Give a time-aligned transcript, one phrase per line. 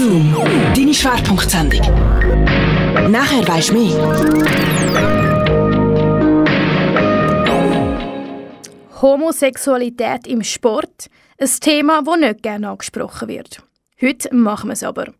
[0.00, 0.34] Zoom,
[0.74, 1.82] deine Schwerpunktsendung.
[3.10, 3.98] Nachher weisst du mehr.
[9.02, 13.62] Homosexualität im Sport, ein Thema, das nicht gerne angesprochen wird.
[14.00, 15.12] Heute machen wir es aber.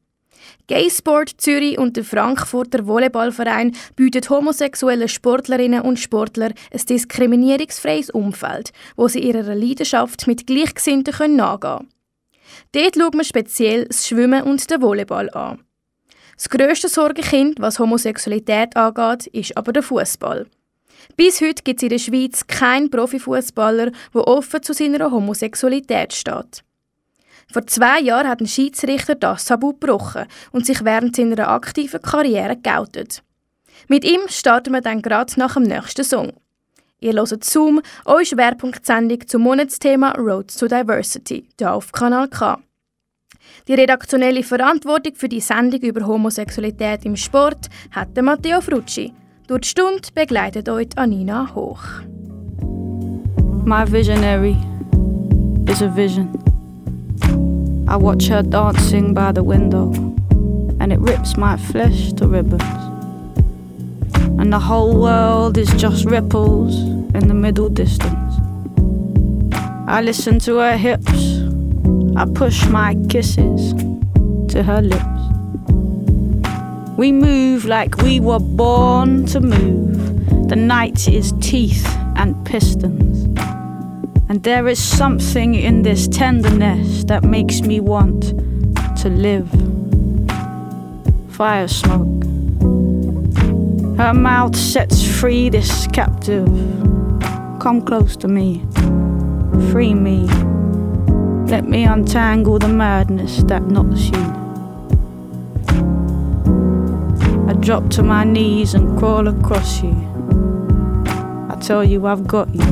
[0.66, 9.08] Gaysport Zürich und der Frankfurter Volleyballverein bieten homosexuellen Sportlerinnen und Sportlern ein diskriminierungsfreies Umfeld, wo
[9.08, 11.99] sie ihrer Leidenschaft mit Gleichgesinnten nachgehen können.
[12.72, 15.62] Dort schauen wir speziell das Schwimmen und den Volleyball an.
[16.36, 20.46] Das grösste Sorgenkind, was Homosexualität angeht, ist aber der Fußball.
[21.16, 26.64] Bis heute gibt es in der Schweiz keinen Profifußballer, der offen zu seiner Homosexualität steht.
[27.52, 32.56] Vor zwei Jahren hat ein Schiedsrichter das Tabu gebrochen und sich während seiner aktiven Karriere
[32.56, 33.22] geoutet.
[33.88, 36.32] Mit ihm starten wir dann gerade nach dem nächsten Song.
[37.02, 42.58] Ihr hört Zoom, eure Schwerpunktsendung zum Monatsthema Road to Diversity, hier auf Kanal K.
[43.66, 49.14] Die redaktionelle Verantwortung für die Sendung über Homosexualität im Sport hat Matteo Frucci.
[49.46, 51.82] Durch die Stunde begleitet euch Anina Hoch.
[53.64, 54.56] My visionary
[55.68, 56.28] is a vision.
[57.88, 59.90] I watch her dancing by the window,
[60.80, 62.89] and it rips my flesh to ribbons.
[64.40, 66.74] And the whole world is just ripples
[67.14, 68.34] in the middle distance.
[69.86, 71.42] I listen to her hips,
[72.16, 73.74] I push my kisses
[74.52, 75.04] to her lips.
[76.96, 80.48] We move like we were born to move.
[80.48, 83.26] The night is teeth and pistons.
[84.30, 88.22] And there is something in this tenderness that makes me want
[89.02, 89.50] to live.
[91.30, 92.19] Fire smoke.
[94.00, 96.48] Her mouth sets free this captive.
[97.60, 98.64] Come close to me.
[99.70, 100.24] Free me.
[101.50, 104.24] Let me untangle the madness that knots you.
[107.46, 109.94] I drop to my knees and crawl across you.
[111.50, 112.64] I tell you I've got you.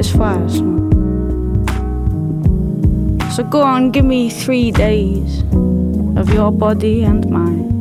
[0.00, 0.92] It's fire smoke.
[3.30, 5.44] So go on, give me three days
[6.16, 7.71] of your body and mine.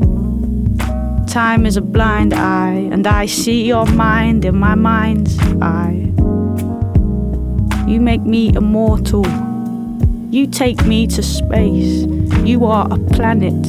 [1.31, 6.11] Time is a blind eye, and I see your mind in my mind's eye.
[7.87, 9.25] You make me immortal.
[10.29, 12.03] You take me to space.
[12.43, 13.65] You are a planet,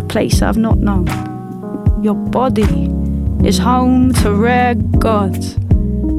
[0.00, 1.08] a place I've not known.
[2.04, 2.88] Your body
[3.44, 5.56] is home to rare gods.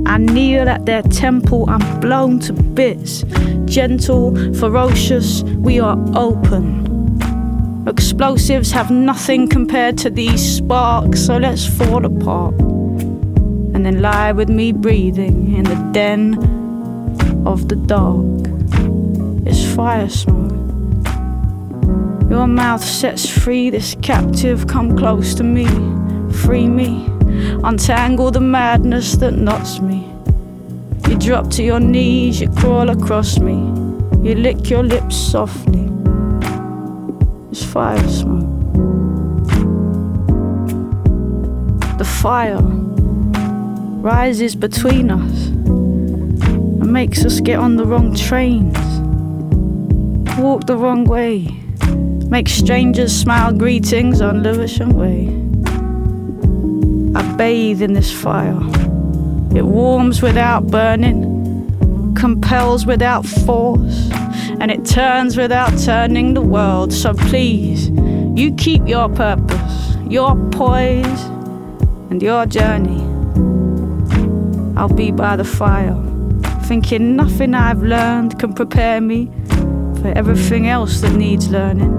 [0.05, 3.23] I kneel at their temple, I'm blown to bits.
[3.63, 6.82] Gentle, ferocious, we are open.
[7.85, 12.53] Explosives have nothing compared to these sparks, so let's fall apart.
[12.61, 16.35] And then lie with me breathing in the den
[17.45, 18.47] of the dark.
[19.45, 20.53] It's fire smoke.
[22.29, 25.65] Your mouth sets free this captive, come close to me,
[26.31, 27.05] free me,
[27.65, 30.07] untangle the madness that knots me.
[31.09, 33.55] You drop to your knees, you crawl across me,
[34.25, 35.82] you lick your lips softly
[41.97, 48.78] The fire rises between us and makes us get on the wrong trains,
[50.38, 51.47] walk the wrong way,
[52.29, 55.29] make strangers smile greetings on Lewisham Way.
[57.16, 58.59] I bathe in this fire.
[59.56, 64.12] It warms without burning, compels without force
[64.93, 66.93] turns without turning the world.
[66.93, 67.89] So please,
[68.39, 71.23] you keep your purpose, your poise,
[72.11, 73.01] and your journey.
[74.77, 75.99] I'll be by the fire,
[76.65, 79.31] thinking nothing I've learned can prepare me
[79.99, 81.91] for everything else that needs learning.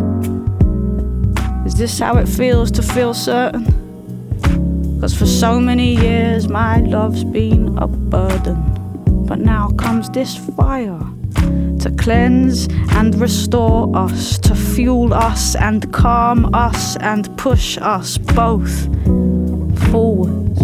[1.66, 3.64] Is this how it feels to feel certain?
[5.00, 8.62] Cause for so many years my love's been a burden.
[9.26, 11.00] But now comes this fire
[11.84, 12.66] to cleanse
[12.96, 18.72] and restore us, to fuel us and calm us and push us both
[19.90, 20.60] forwards.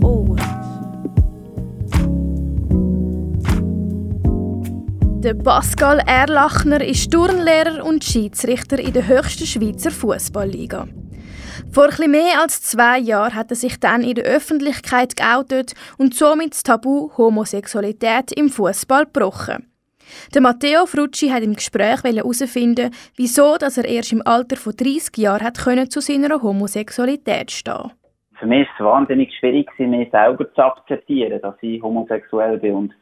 [0.00, 0.42] Forwards.
[5.22, 10.88] Der Pascal Erlachner ist Turnlehrer und Schiedsrichter in der höchsten Schweizer Fußballliga.
[11.76, 16.14] Vor etwas mehr als zwei Jahren hat er sich dann in der Öffentlichkeit geoutet und
[16.14, 19.70] somit das Tabu Homosexualität im Fußball gebrochen.
[20.34, 25.18] Der Matteo Frucci hat im Gespräch herausfinden, wieso dass er erst im Alter von 30
[25.18, 27.92] Jahren hat können zu seiner Homosexualität stehen.
[28.38, 32.74] Für mich ist es wahnsinnig schwierig, mich selber zu akzeptieren, dass ich homosexuell bin.
[32.74, 32.94] Und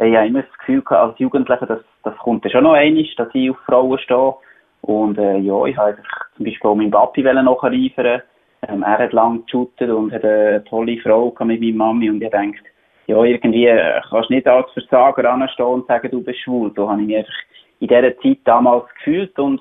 [0.00, 3.50] äh, ich habe immer das Gefühl als Jugendlicher, dass das schon noch einmal, dass ich
[3.50, 4.34] auf Frauen stehe.
[4.82, 5.96] Und äh, ja, ich habe
[6.36, 8.22] zum Beispiel auch meinen Papi nachreifern.
[8.68, 12.30] Ähm, er hat lange geshootet und hat eine tolle Frau mit meiner Mami und ich
[12.30, 12.62] denkt,
[13.06, 16.72] ja, irgendwie äh, kannst du nicht als Versager anstehen und sagen, du bist schwul.
[16.74, 17.34] So habe ich mich einfach
[17.80, 19.60] in dieser Zeit damals gefühlt und,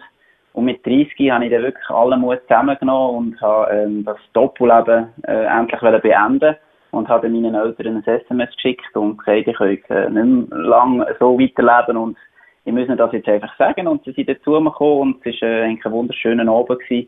[0.53, 5.13] und mit 30 habe ich dann wirklich alle Mut zusammengenommen und habe ähm, das Doppelleben
[5.23, 6.55] äh, endlich beenden
[6.91, 11.15] und habe meinen Eltern ein SMS geschickt und gesagt, ich kann äh, nicht mehr lange
[11.19, 12.17] so weiterleben und
[12.65, 15.63] ich muss das jetzt einfach sagen und sie sind dazu gekommen und es war äh,
[15.63, 17.07] eigentlich ein wunderschöner Abend gewesen.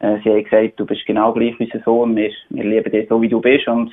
[0.00, 3.08] Äh, sie haben gesagt, du bist genau gleich wie unser Sohn, wir, wir lieben dich
[3.08, 3.90] so, wie du bist und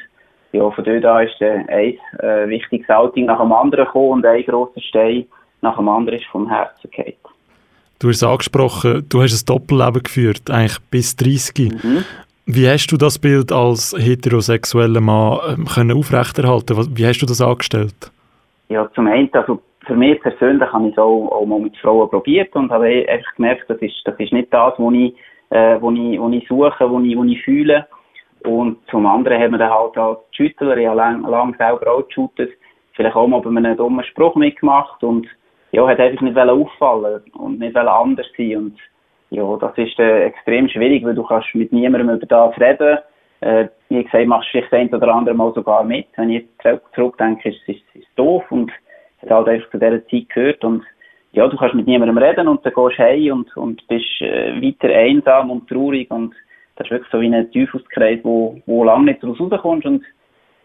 [0.51, 4.25] ja, von dort an ist äh, ein äh, wichtiges Outing nach dem anderen gekommen und
[4.25, 5.25] ein grosser Stein
[5.62, 7.15] nach dem anderen ist vom Herzen gefallen.
[8.00, 11.83] Du hast es angesprochen, du hast ein Doppelleben geführt, eigentlich bis 30.
[11.83, 12.03] Mhm.
[12.45, 16.95] Wie hast du das Bild als heterosexueller Mann ähm, können aufrechterhalten?
[16.95, 18.11] Wie hast du das angestellt?
[18.69, 22.09] Ja, zum einen, also für mich persönlich habe ich es auch, auch mal mit Frauen
[22.09, 25.15] probiert und habe einfach gemerkt, das ist, das ist nicht das, was ich,
[25.51, 27.87] äh, ich, ich suche, was ich, ich fühle.
[28.43, 32.07] Und zum anderen haben wir dann halt als Schüttler, ich habe lange lang selber auch
[32.07, 32.51] geshootet,
[32.93, 35.27] vielleicht auch mal bei einem dummen Spruch mitgemacht und
[35.71, 38.79] ja, hat einfach nicht auffallen und nicht anders sein und
[39.31, 42.99] ja, das ist äh, extrem schwierig, weil du kannst mit niemandem über das reden.
[43.41, 46.07] Äh, wie gesagt, machst du vielleicht ein oder andere Mal sogar mit.
[46.15, 46.45] Wenn ich
[46.93, 48.71] zurückdenke, ist es doof und
[49.30, 50.83] halt einfach zu dieser Zeit gehört und
[51.31, 54.62] ja, du kannst mit niemandem reden und dann gehst du heim und, und bist äh,
[54.62, 56.33] weiter einsam und traurig und
[56.75, 60.04] das ist wirklich so wie ein Teufelskreis, wo, wo lange nicht raus rauskommst und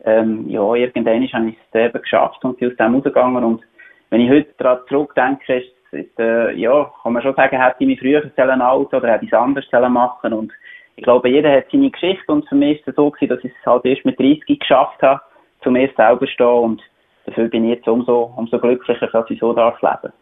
[0.04, 3.62] ähm, ja, irgendwann habe ich es eben geschafft und bin aus dem rausgegangen und
[4.10, 7.86] wenn ich heute daran zurückdenke, ist, ist äh, ja, kann man schon sagen, hätte ich
[7.86, 10.52] mich früher ein Auto oder hätte ich es anders machen und
[10.96, 13.52] ich glaube, jeder hat seine Geschichte und für mich ist es so gewesen, dass ich
[13.58, 15.20] es halt erst mit 30 geschafft habe,
[15.62, 16.82] zum erst selber stehen und
[17.30, 20.12] dafür bin ich jetzt umso, umso glücklicher, dass ich so darf leben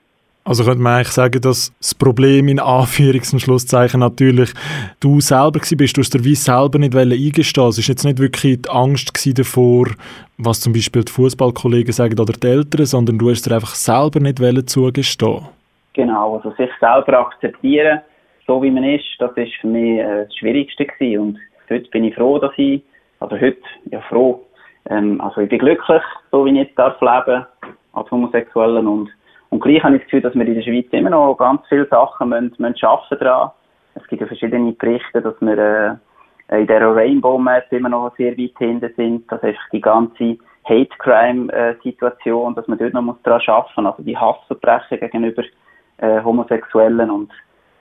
[0.49, 4.50] also könnte man eigentlich sagen, dass das Problem in Anführungs- und Schlusszeichen natürlich
[4.99, 5.96] du selber bist.
[5.96, 9.88] Du hast dir wie selber nicht eingestehen Es war jetzt nicht wirklich die Angst davor,
[10.38, 14.20] was zum Beispiel die Fußballkollegen sagen oder die Eltern, sondern du hast dir einfach selber
[14.20, 15.43] nicht zugestehen
[15.93, 18.00] Genau, also sich selber akzeptieren,
[18.46, 21.20] so wie man ist, das ist für mich äh, das Schwierigste gewesen.
[21.20, 21.38] Und
[21.69, 22.82] heute bin ich froh, dass ich,
[23.20, 23.60] also heute,
[23.90, 24.43] ja froh,
[24.88, 27.46] ähm, also ich bin glücklich, so wie ich jetzt darf leben
[27.93, 29.11] als Homosexuellen und
[29.50, 31.87] und gleich habe ich das Gefühl, dass wir in der Schweiz immer noch ganz viele
[31.87, 33.50] Sachen müssen, müssen schaffen dran.
[33.94, 35.99] Es gibt ja verschiedene Berichte, dass wir
[36.49, 40.37] äh, in der Rainbow Map immer noch sehr weit hinten sind, dass einfach die ganze
[40.64, 45.43] Hate Crime äh, Situation, dass man dort noch muss dran schaffen, also die Hassverbrechen gegenüber
[45.99, 47.32] äh, Homosexuellen und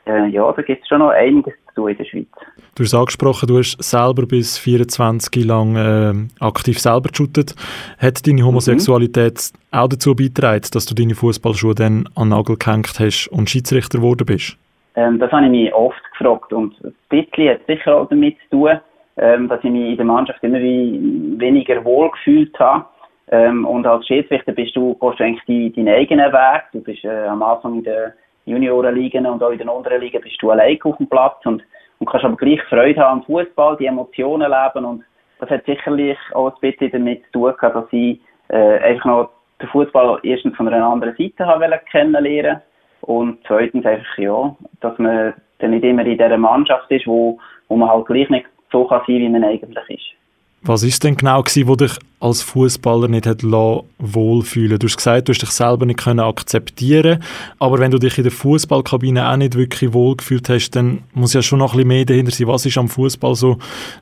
[0.07, 2.27] äh, ja, da gibt es schon noch einiges zu tun in der Schweiz.
[2.75, 7.56] Du hast angesprochen, du hast selber bis 24 lang äh, aktiv selber geshootet.
[7.98, 9.80] Hat deine Homosexualität mhm.
[9.80, 13.98] auch dazu beigetragen, dass du deine Fußballschuhe dann an den Nagel gehängt hast und Schiedsrichter
[14.00, 14.57] geworden bist?
[14.95, 18.57] Ähm, das habe ich mich oft gefragt und ein bisschen hat sicher auch damit zu
[18.57, 18.80] tun,
[19.18, 22.86] ähm, dass ich mich in der Mannschaft immer wie weniger wohl gefühlt habe.
[23.30, 26.63] Ähm, und als Schiedsrichter bist du, gehst du eigentlich die, deinen eigenen Weg.
[26.71, 28.13] Du bist äh, am Anfang in der
[28.47, 31.63] Juniorenligen und auch in den unteren Ligen bist du allein auf dem Platz und,
[31.99, 35.03] und kannst aber gleich Freude haben am Fußball, die Emotionen leben und
[35.39, 39.29] das hat sicherlich auch ein bisschen damit zu tun gehabt, dass ich äh, einfach noch
[39.61, 42.62] den Fußball erstens von einer anderen Seite haben kennenlernen
[43.01, 47.75] und zweitens einfach, ja, dass man dann nicht immer in dieser Mannschaft ist, wo, wo
[47.75, 50.16] man halt gleich nicht so kann sein, wie man eigentlich ist.
[50.63, 54.79] Was ist denn genau gewesen, wo dich als Fußballer nicht hat wohlfühlen?
[54.79, 57.23] Du hast gesagt, du hast dich selber nicht können akzeptieren,
[57.59, 61.41] aber wenn du dich in der Fußballkabine auch nicht wirklich wohlgefühlt hast, dann muss ja
[61.41, 62.47] schon noch ein bisschen mehr dahinter sein.
[62.47, 63.57] Was ist am Fußball so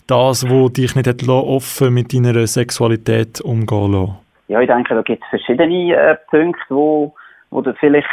[0.08, 4.16] das, wo dich nicht hat offen mit deiner Sexualität umgehen lassen?
[4.48, 7.14] Ja, ich denke, da gibt es verschiedene äh, Punkte, wo,
[7.50, 8.08] wo das vielleicht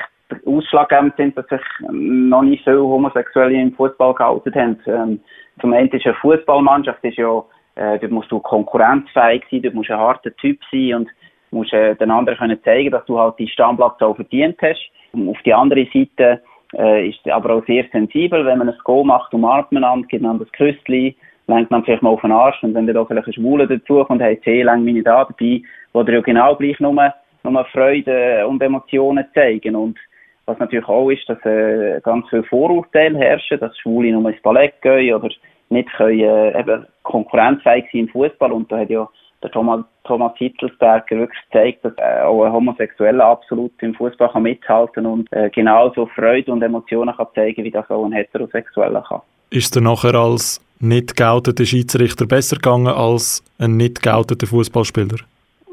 [0.47, 4.79] ausschlaggebend sind, dass sich noch nicht so Homosexuelle im Fußball gehalten haben.
[4.87, 5.21] Ähm,
[5.61, 7.45] zum einen ist eine Fußballmannschaft ist ja
[7.75, 11.09] äh, dort musst du konkurrenzfähig sein, dort musst du ein harter Typ sein und
[11.51, 14.91] musst äh, den anderen können zeigen, dass du halt die Stammplatz auch verdient hast.
[15.13, 16.43] Und auf die andere Seite
[16.75, 20.23] äh, ist aber auch sehr sensibel, wenn man ein Go macht, umarmt man an, gibt
[20.23, 21.15] man das Küsschen,
[21.47, 24.23] lenkt man vielleicht mal auf den Arsch und wenn da vielleicht ein Schwuler dazu kommt,
[24.23, 25.63] hey, zehn lang meine da dabei,
[25.93, 27.13] wo der ja genau gleich nur,
[27.43, 29.99] nur Freude und Emotionen zeigen und
[30.47, 34.81] was natürlich auch ist, dass äh, ganz viele Vorurteile herrschen, dass Schwule nur ins Ballett
[34.83, 35.29] gehen oder
[35.69, 39.09] nicht können, äh, eben konkurrenzfähig sein im Fußball und da hat ja
[39.43, 45.07] der Thomas, Thomas Hitzelsberger wirklich gezeigt, dass auch ein Homosexueller absolut im Fußball kann mithalten
[45.07, 49.21] und äh, genauso Freude und Emotionen kann zeigen, wie das auch ein Heterosexueller kann.
[49.51, 55.19] Ist er nachher als nicht geouteter Schiedsrichter besser gegangen als ein nicht geouteter Fußballspieler?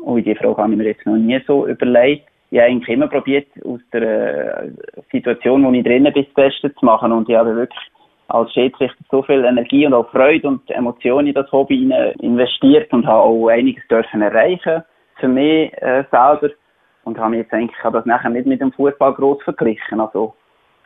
[0.04, 2.28] Und die Frage habe ich mir jetzt noch nie so überlegt.
[2.52, 4.70] Ich habe eigentlich immer probiert, aus der äh,
[5.12, 7.12] Situation, wo ich drinnen bin, das Beste zu machen.
[7.12, 7.80] Und ich habe wirklich
[8.30, 13.06] als Schiedsrichter so viel Energie und auch Freude und Emotionen in das Hobby investiert und
[13.06, 14.84] habe auch einiges dürfen erreichen
[15.20, 16.50] für mich äh, selber
[17.04, 20.00] und habe mich jetzt eigentlich habe das nachher nicht mit dem Fußball groß verglichen.
[20.00, 20.36] Also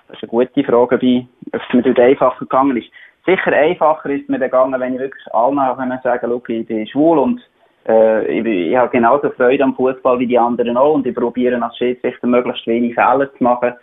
[0.07, 2.89] das ist eine gute Frage, wie, ob es mir dort einfacher gegangen ist.
[3.25, 7.19] Sicher einfacher ist mir gegangen, wenn ich wirklich allen können sagen, schau, ich bin schwul
[7.19, 7.41] und
[7.87, 11.61] äh, ich, ich habe genauso Freude am Fußball wie die anderen auch und ich probiere
[11.61, 13.73] als Schiedsrichter möglichst wenig Fehler zu machen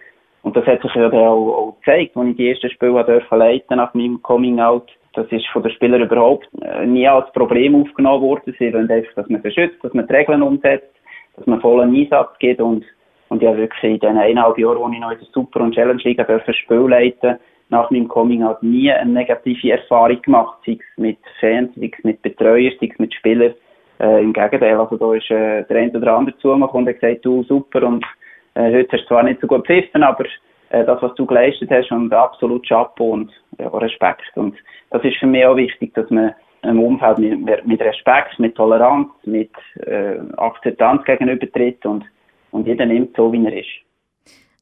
[0.42, 3.76] und das hat sich ja auch, auch gezeigt, als ich die ersten Spiele dürfen leiten
[3.76, 4.90] nach meinem Coming-out.
[5.14, 8.54] Das ist von den Spielern überhaupt äh, nie als Problem aufgenommen worden.
[8.58, 10.94] Sie wollen einfach, dass man verschützt, dass man die Regeln umsetzt,
[11.36, 12.84] dass man vollen Einsatz gibt und,
[13.28, 16.24] und ja wirklich in den eineinhalb Jahren, wo ich noch in der Super- und Challenge-Liga
[16.24, 21.70] dürfen Spiel leiten, nach meinem Coming-out nie eine negative Erfahrung gemacht, sei es mit Fans,
[21.76, 23.54] sei es mit Betreuern, sei es mit Spielern.
[24.00, 27.00] Äh, Im Gegenteil, also da ist äh, der eine oder andere zu mir und hat
[27.00, 28.04] gesagt, du super und
[28.54, 30.24] äh, heute hast du zwar nicht so gut pfiffen, aber
[30.70, 34.36] äh, das, was du geleistet hast, und absolut Chapeau und ja, Respekt.
[34.36, 34.56] Und
[34.90, 39.08] das ist für mich auch wichtig, dass man einem Umfeld mit, mit Respekt, mit Toleranz,
[39.24, 39.50] mit
[39.86, 42.04] äh, Akzeptanz gegenübertritt und,
[42.50, 43.68] und jeder nimmt so, wie er ist.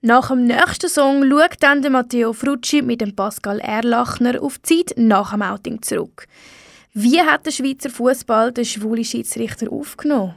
[0.00, 4.84] Nach dem nächsten Song schaut dann der Matteo Frucci mit dem Pascal Erlachner auf die
[4.84, 6.26] Zeit nach dem Outing zurück.
[6.94, 10.34] Wie hat der Schweizer Fußball den schwulen Schiedsrichter aufgenommen?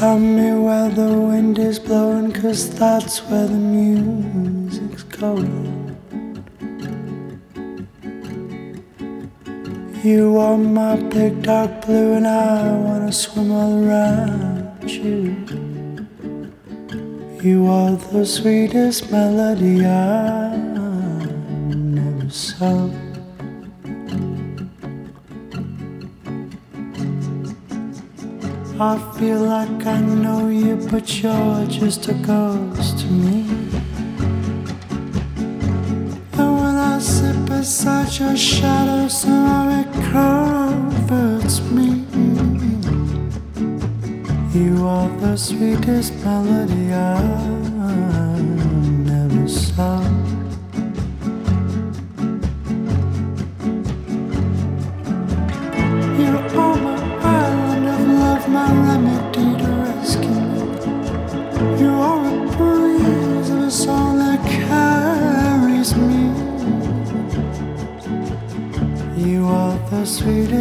[0.00, 5.94] Tell me where the wind is blowing, cause that's where the music's going.
[10.02, 15.36] You are my big dark blue, and I wanna swim all around you.
[17.42, 20.56] You are the sweetest melody I
[21.68, 22.88] never saw.
[28.82, 33.46] I feel like I know you, but you're just a ghost to me.
[36.32, 42.06] And when I sit beside your shadow, somehow it comforts me.
[44.58, 47.59] You are the sweetest melody I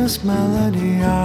[0.09, 1.18] this melody.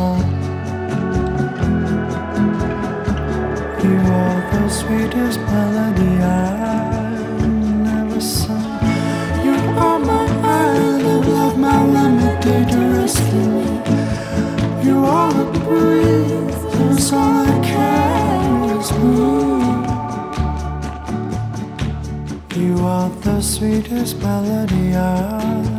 [0.00, 0.24] Ever.
[3.86, 7.48] You are the sweetest melody I've
[7.84, 8.80] never sung.
[9.44, 13.68] You are my island of love, my remedy to rescue me.
[14.86, 19.14] You are the breeze, the song that carries me.
[22.62, 25.69] You are the sweetest melody I've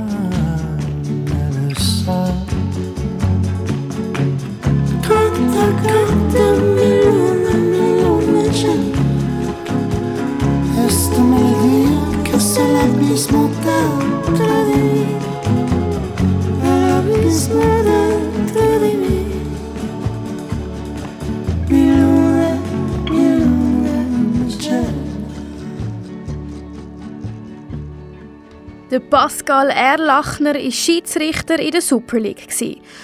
[28.92, 32.48] Der Pascal Erlachner war Schiedsrichter in der Super League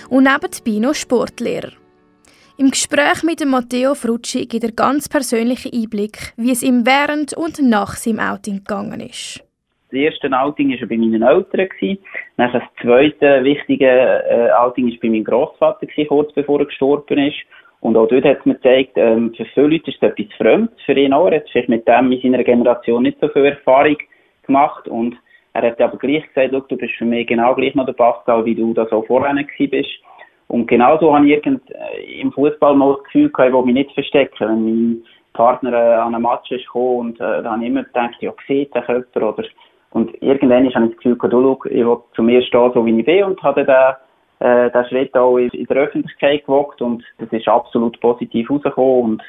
[0.09, 1.71] und nebenbei noch Sportlehrer.
[2.57, 7.59] Im Gespräch mit Matteo Frucci gibt er ganz persönliche Einblick, wie es ihm während und
[7.59, 9.46] nach seinem Outing gegangen ist.
[9.89, 11.69] Das erste Outing war bei meinen Eltern.
[11.69, 11.99] Gewesen.
[12.35, 17.19] Dann das zweite wichtige äh, Outing war bei meinem Großvater, gewesen, kurz bevor er gestorben
[17.19, 17.37] ist.
[17.79, 20.81] Und auch dort hat es mir gezeigt, ähm, für viele Leute ist es etwas Fremdes.
[20.85, 21.27] Für ihn auch.
[21.27, 23.97] Er hat vielleicht mit dem in seiner Generation nicht so viel Erfahrung
[24.45, 24.87] gemacht.
[24.87, 25.15] Und
[25.53, 28.55] Er hat aber gleich gesagt, du bist für mich genau gleich noch der Pascal, wie
[28.55, 29.89] du da so vorher bist.
[30.49, 33.91] Und genauso habe ich irgend, äh, im Fußball mal das Gefühl gehabt, ich mich nicht
[33.93, 34.47] verstecken.
[34.47, 35.03] Wenn mein
[35.33, 38.73] Partner äh, an einem Match ist und äh, da habe ich immer gedacht, ja, sieht
[38.73, 39.43] der jemand oder
[39.91, 43.05] und irgendwann habe ich das Gefühl du, ich will zu mir stehen, so wie ich
[43.05, 43.23] bin.
[43.23, 43.95] Und habe dann
[44.39, 46.81] äh, den Schritt auch in, der Öffentlichkeit gewagt.
[46.81, 49.03] Und das ist absolut positiv rausgekommen.
[49.03, 49.23] Und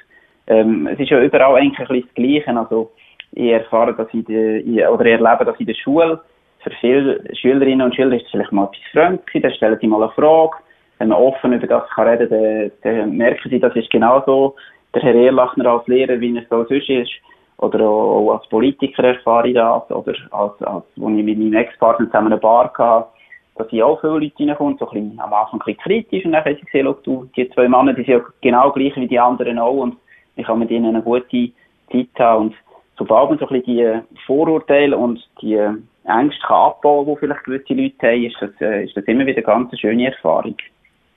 [0.49, 2.59] ähm, es ist ja überall eigentlich ein bisschen das Gleiche.
[2.59, 2.91] Also
[3.33, 6.21] ich erfahre das in der, oder ich erlebe das in der Schule.
[6.61, 10.03] Für viele Schülerinnen und Schüler ist das vielleicht mal etwas Fremdes, dann stellen sie mal
[10.03, 10.57] eine Frage.
[10.99, 14.57] Wenn man offen über das kann reden kann, dann, dann merken sie, das ist genauso
[14.93, 17.13] der Herr Erlachner als Lehrer, wie er so sonst ist,
[17.59, 22.07] oder auch, als Politiker erfahre ich das, oder als, als, als ich mit meinem Ex-Partner
[22.07, 23.09] zusammen eine Bar hatte,
[23.57, 26.33] dass ich auch viele Leute reinkommen, so ein bisschen, am Anfang ein bisschen kritisch, und
[26.33, 29.19] dann haben sie gesehen, du, die zwei Männer, die sind ja genau gleich wie die
[29.19, 29.97] anderen auch, und
[30.37, 31.51] ich kann mit ihnen eine gute
[31.91, 32.55] Zeit haben, und
[32.97, 35.57] sobald man so ein bisschen die Vorurteile und die
[36.05, 39.39] Ängste kann abbauen, die vielleicht gewisse Leute haben, ist das, äh, ist das immer wieder
[39.39, 40.57] eine ganz schöne Erfahrung.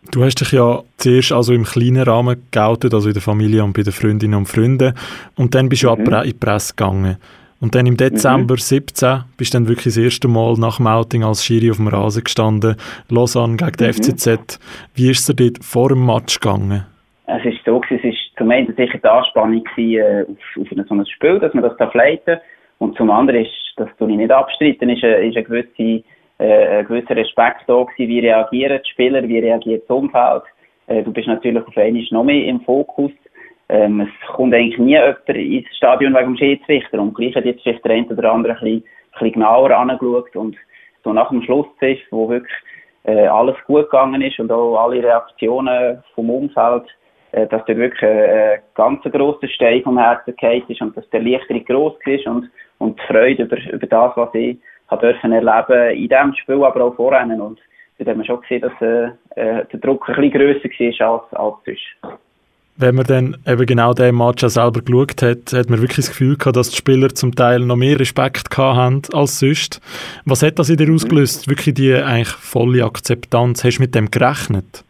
[0.09, 3.73] Du hast dich ja zuerst also im kleinen Rahmen geoutet, also in der Familie und
[3.73, 4.93] bei den Freundinnen und Freunden.
[5.37, 6.05] Und dann bist du mhm.
[6.05, 7.17] in die Presse gegangen.
[7.61, 8.59] Und dann im Dezember mhm.
[8.59, 11.87] 17 bist du dann wirklich das erste Mal nach dem Outing als Schiri auf dem
[11.87, 12.75] Rasen gestanden,
[13.09, 13.93] Lausanne gegen den mhm.
[13.93, 14.59] FCZ.
[14.95, 16.85] Wie ist es dir dort vor dem Match gegangen?
[17.27, 21.05] Es ist so, es ist zum einen sicher die Anspannung äh, auf, auf so ein
[21.05, 22.39] Spiel, dass man das da leiten
[22.79, 26.03] Und zum anderen ist, dass du nicht abstreiten, ist eine, ist eine gewisse
[26.41, 30.43] äh, ein gewisser Respekt da gewesen, wie reagieren die Spieler, wie reagiert das Umfeld.
[30.87, 33.11] Äh, du bist natürlich auf einmal noch mehr im Fokus.
[33.69, 37.61] Ähm, es kommt eigentlich nie jemand ins Stadion wegen dem Schiedsrichter und gleich hat jetzt
[37.61, 40.57] vielleicht der eine oder andere ein bisschen, ein bisschen genauer angeschaut und
[41.03, 41.67] so nach dem Schluss
[42.09, 42.57] wo wirklich
[43.03, 46.83] äh, alles gut gegangen ist und auch alle Reaktionen vom Umfeld,
[47.31, 51.21] äh, dass dort wirklich äh, ganz grosser Stein vom Herzen gefallen ist und dass der
[51.21, 54.57] Erleichterung gross ist und, und die Freude über, über das, was ich
[54.99, 57.41] dürfen erleben in diesem Spiel, aber auch vorrennen.
[57.41, 57.59] Und
[57.99, 59.05] da haben wir schon gesehen, dass äh,
[59.35, 60.69] äh, der Druck ein bisschen grösser
[60.99, 62.17] war als, als sonst.
[62.77, 66.09] Wenn man dann eben genau diesen Match auch selber geschaut hat, hat man wirklich das
[66.09, 69.81] Gefühl gehabt, dass die Spieler zum Teil noch mehr Respekt haben als sonst.
[70.25, 71.45] Was hat das in dir ausgelöst?
[71.45, 71.51] Mhm.
[71.51, 73.63] Wirklich die eigentlich volle Akzeptanz?
[73.63, 74.83] Hast du mit dem gerechnet?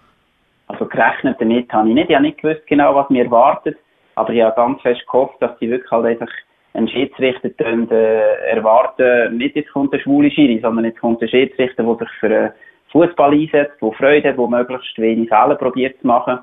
[0.68, 2.10] Also gerechnet damit habe ich nicht.
[2.10, 3.78] Ich habe nicht gewusst genau, was mir erwartet.
[4.16, 6.32] Aber ich habe ganz fest gehofft, dass die wirklich halt einfach
[6.74, 11.28] ein Schiedsrichter dann, äh, erwarten, nicht jetzt kommt der schwule Schiri, sondern jetzt kommt der
[11.28, 12.52] Schiedsrichter, der sich für äh,
[12.92, 16.40] Fußball einsetzt, der Freude hat, der möglichst wenig Fehler probiert zu machen.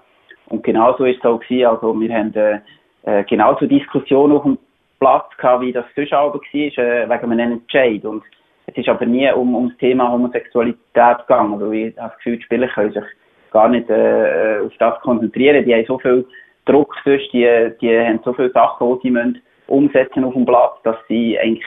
[0.46, 1.66] Und genauso ist es auch gewesen.
[1.66, 2.60] Also wir haben äh,
[3.04, 4.58] äh, genauso Diskussionen auf dem
[4.98, 8.04] Platz gehabt, wie das sonst auch war, äh, wegen einem Entscheid.
[8.04, 8.22] Und
[8.66, 12.36] es ist aber nie um, um das Thema Homosexualität gegangen, weil ich habe das Gefühl,
[12.36, 13.04] die Spieler können sich
[13.50, 15.64] gar nicht äh, auf das konzentrieren.
[15.64, 16.26] Die haben so viel
[16.66, 20.74] Druck sonst, die, die haben so viele Sachen, die sie müssen umsetzen auf dem Platz,
[20.84, 21.64] dass sie eigentlich,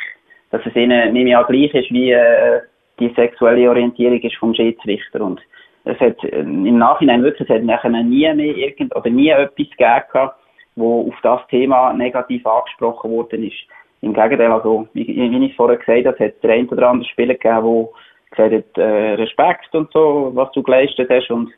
[0.52, 2.62] dass es ihnen nicht mehr gleich ist, wie äh,
[3.00, 5.22] die sexuelle Orientierung ist vom Schiedsrichter.
[5.22, 5.42] Und
[5.86, 9.70] es hat äh, im Nachhinein wirklich, es hat nachher nie mehr irgend, oder nie etwas
[9.70, 10.32] gegeben,
[10.76, 13.58] wo auf das Thema negativ angesprochen worden ist.
[14.02, 17.10] Im Gegenteil, also, wie, wie ich vorher gesagt habe, es hat der ein oder andere
[17.10, 17.94] Spieler gegeben, wo
[18.32, 21.52] gesagt hat, äh, Respekt und so, was du geleistet hast und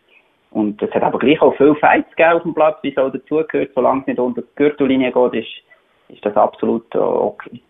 [0.54, 3.72] und es hat aber gleich auch viel Fights auf dem Platz, wie es auch dazugehört.
[3.74, 5.50] Solange es nicht unter die Gürtellinie geht, ist,
[6.14, 7.62] ist das absolut äh, okay.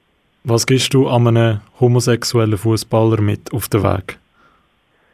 [0.44, 4.20] Was gibst du an einem homosexuellen Fußballer mit auf den Weg?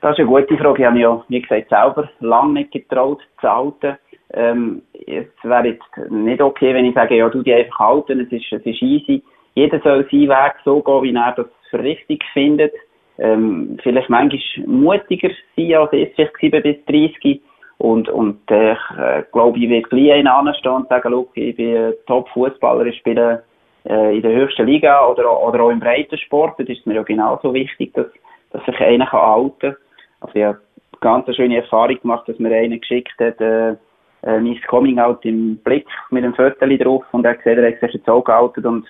[0.02, 0.82] Das ist eine gute Frage.
[0.82, 3.98] Ich habe ja, wie gesagt, selber lange nicht getraut zu halten.
[4.34, 8.32] Ähm, es wäre jetzt nicht okay, wenn ich sage, ja, du die einfach halten, es
[8.32, 9.22] ist, es ist easy.
[9.56, 12.74] Jeder soll seinen Weg so gehen, wie er das für richtig findet.
[13.18, 17.42] Ähm, vielleicht manchmal mutiger sein als ich vielleicht 7 bis 30.
[17.80, 21.94] Und, und äh, ich glaube, ich werde gleich einen anstehen und sagen, look, ich bin
[22.08, 23.44] Top-Fußballer, ich spiele
[23.86, 26.60] äh, in der höchsten Liga oder, oder auch im Breitensport.
[26.60, 28.08] Das ist mir ja genauso wichtig, dass,
[28.52, 29.76] dass sich einer kann halten kann.
[30.20, 30.60] Also ich habe
[31.00, 33.72] ganz schöne Erfahrung gemacht, dass mir einer geschickt hat, äh,
[34.24, 37.80] äh, mein Coming-out im Blick mit einem Foto drauf und er hat gesehen, er hat
[37.80, 38.86] sich jetzt auch geoutet und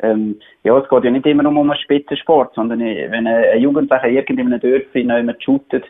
[0.00, 4.08] ähm, ja, es geht ja nicht immer um einen Spitzensport, sondern äh, wenn ein, Jugendlicher
[4.08, 5.84] irgendeinem Dörfchen jemand shootet,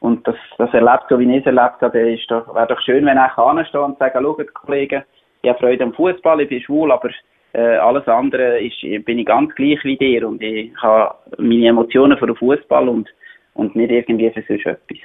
[0.00, 3.04] und das, das erlebt, so wie ich es erlebt habe, ist doch, wäre doch schön,
[3.06, 5.02] wenn ich anstehen und sagen, schaut, Kollegen,
[5.42, 7.10] ich habe Freude am Fußball, ich bin schwul, aber
[7.52, 12.18] äh, alles andere ist, bin ich ganz gleich wie dir und ich habe meine Emotionen
[12.18, 13.08] für den Fußball und,
[13.54, 14.98] und nicht irgendwie für sonst etwas.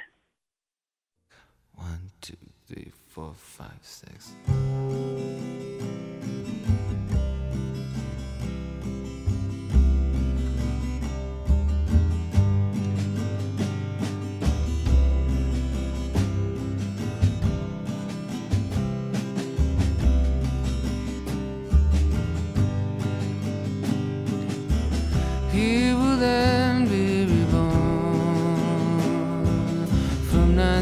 [1.76, 2.36] One, two,
[2.68, 4.36] three, four, five, six.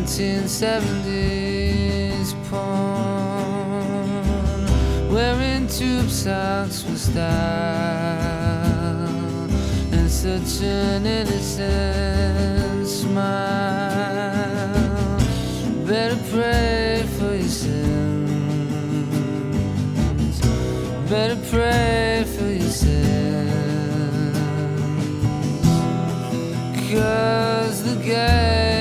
[0.02, 4.02] 1970s porn
[5.12, 7.22] Wearing tube socks with style
[9.92, 13.20] And such an innocent smile.
[15.86, 17.90] Better pray for your sins.
[21.08, 24.36] Better pray for your sins.
[26.90, 28.71] Cause the game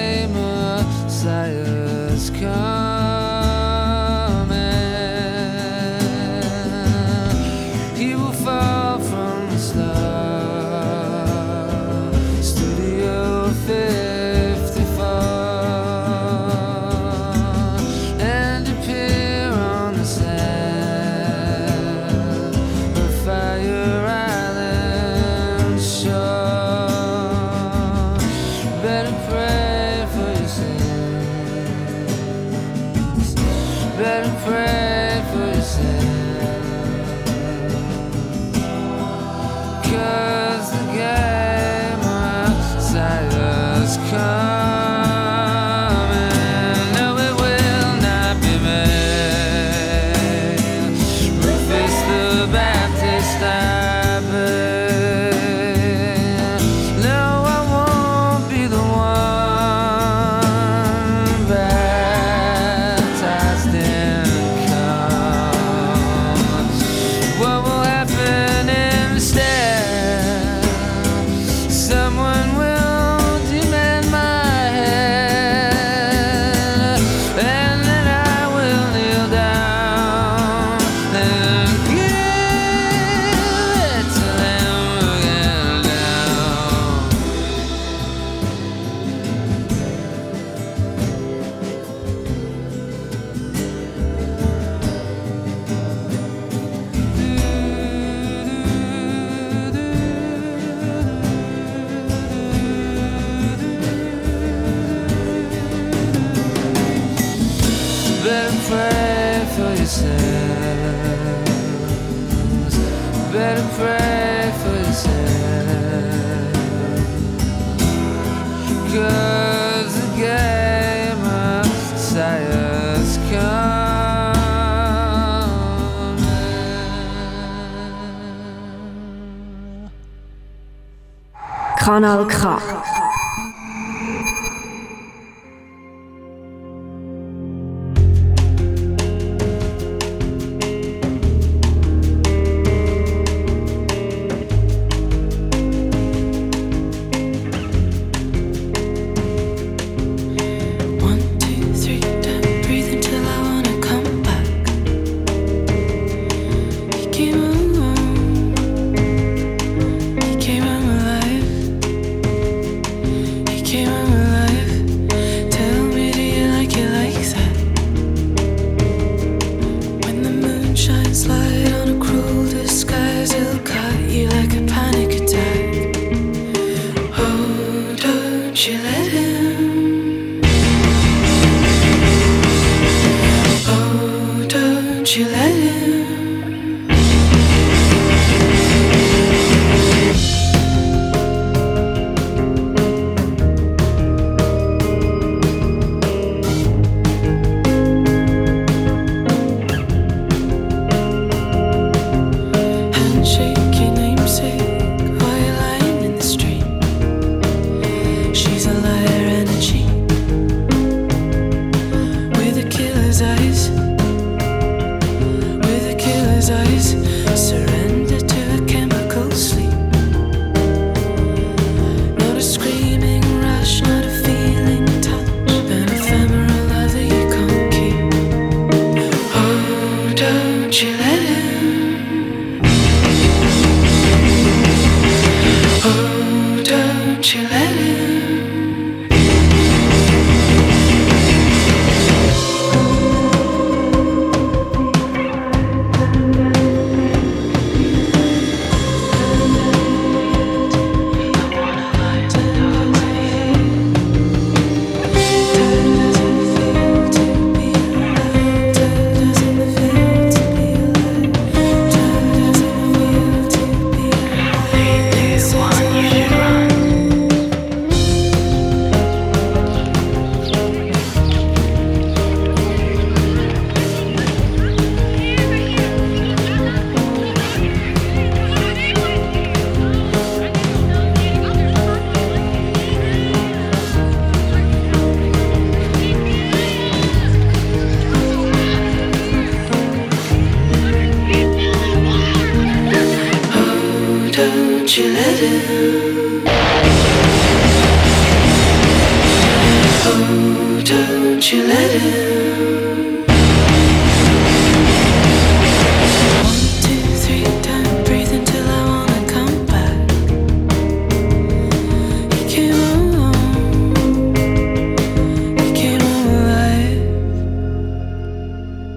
[132.01, 132.50] Kanal K.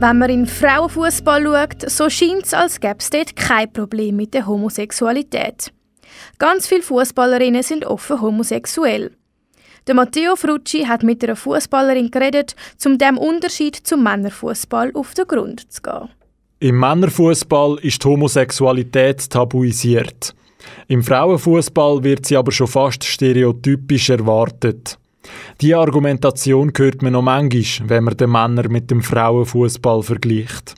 [0.07, 4.35] Wenn man in Frauenfußball schaut, so scheint es, als gäbe es dort kein Problem mit
[4.35, 5.73] der Homosexualität.
[6.39, 9.13] Ganz viele Fußballerinnen sind offen homosexuell.
[9.87, 15.27] Der Matteo Frucci hat mit einer Fußballerin geredet, um dem Unterschied zum Männerfußball auf den
[15.27, 16.11] Grund zu gehen.
[16.61, 20.35] Im Männerfußball ist die Homosexualität tabuisiert.
[20.87, 24.99] Im Frauenfußball wird sie aber schon fast stereotypisch erwartet.
[25.61, 30.75] Die Argumentation hört man noch manchmal, wenn man den Männer mit dem Frauenfußball vergleicht.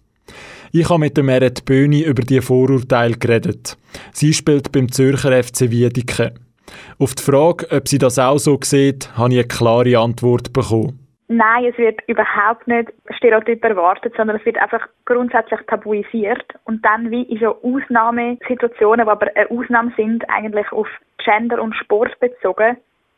[0.70, 3.78] Ich habe mit der Meret Böhni über die Vorurteile geredet.
[4.12, 6.34] Sie spielt beim Zürcher FC Wiedeke.
[6.98, 10.98] Auf die Frage, ob sie das auch so sieht, habe ich eine klare Antwort bekommen.
[11.28, 17.10] Nein, es wird überhaupt nicht stereotyp erwartet, sondern es wird einfach grundsätzlich tabuisiert und dann
[17.10, 20.86] wie in so Ausnahmesituationen, die aber eine Ausnahme sind, eigentlich auf
[21.24, 22.76] Gender und Sport bezogen,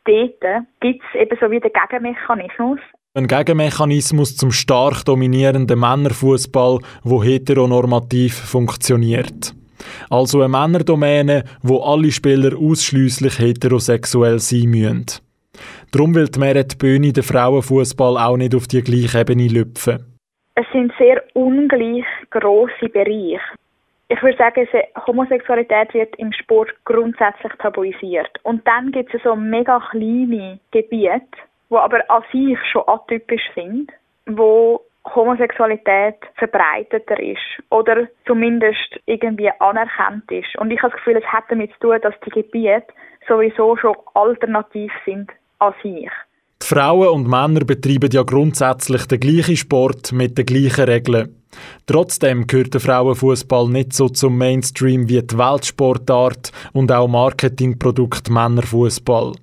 [0.09, 2.79] dort gibt es eben so wie den Gegenmechanismus.
[3.13, 9.53] Ein Gegenmechanismus zum stark dominierenden Männerfußball, wo heteronormativ funktioniert.
[10.09, 15.05] Also eine Männerdomäne, wo alle Spieler ausschließlich heterosexuell sein müssen.
[15.91, 20.05] Darum will die Meret Böhni den Frauenfußball auch nicht auf die gleiche Ebene lüpfen.
[20.55, 23.39] Es sind sehr ungleich grosse Bereiche.
[24.11, 28.31] Ich würde sagen, se- Homosexualität wird im Sport grundsätzlich tabuisiert.
[28.43, 31.21] Und dann gibt es so mega kleine Gebiete,
[31.69, 33.91] die aber an sich schon atypisch sind,
[34.25, 34.81] wo
[35.15, 37.37] Homosexualität verbreiteter ist
[37.69, 40.57] oder zumindest irgendwie anerkannt ist.
[40.57, 42.87] Und ich habe das Gefühl, es hat damit zu tun, dass die Gebiete
[43.27, 46.09] sowieso schon alternativ sind an sich.
[46.61, 51.35] Die Frauen und Männer betreiben ja grundsätzlich den gleichen Sport mit den gleichen Regeln.
[51.87, 59.33] Trotzdem gehört der Frauenfußball nicht so zum Mainstream wie die Weltsportart und auch Marketingprodukt Männerfußball.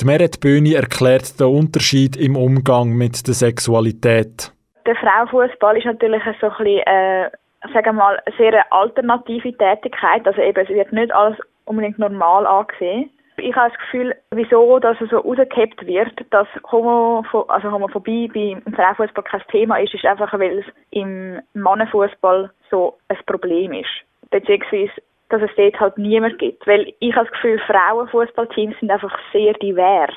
[0.00, 4.52] Die Meret Böhni erklärt den Unterschied im Umgang mit der Sexualität.
[4.86, 7.30] Der Frauenfußball ist natürlich so ein bisschen, äh,
[7.72, 10.26] sagen mal, eine sehr alternative Tätigkeit.
[10.26, 13.10] Also eben, es wird nicht alles unbedingt normal angesehen.
[13.36, 18.74] Ich habe das Gefühl, wieso dass es so rausgehebt wird, dass Homopho also Homophobie beim
[18.74, 23.90] Frauenfußball kein Thema ist, ist einfach, weil es im Mannenfußball so ein Problem ist.
[24.30, 24.92] Beziehungsweise,
[25.30, 26.66] dass es dort halt niemand gibt.
[26.66, 30.14] Weil ich habe das Gefühl, Frauenfußballteams sind einfach sehr divers.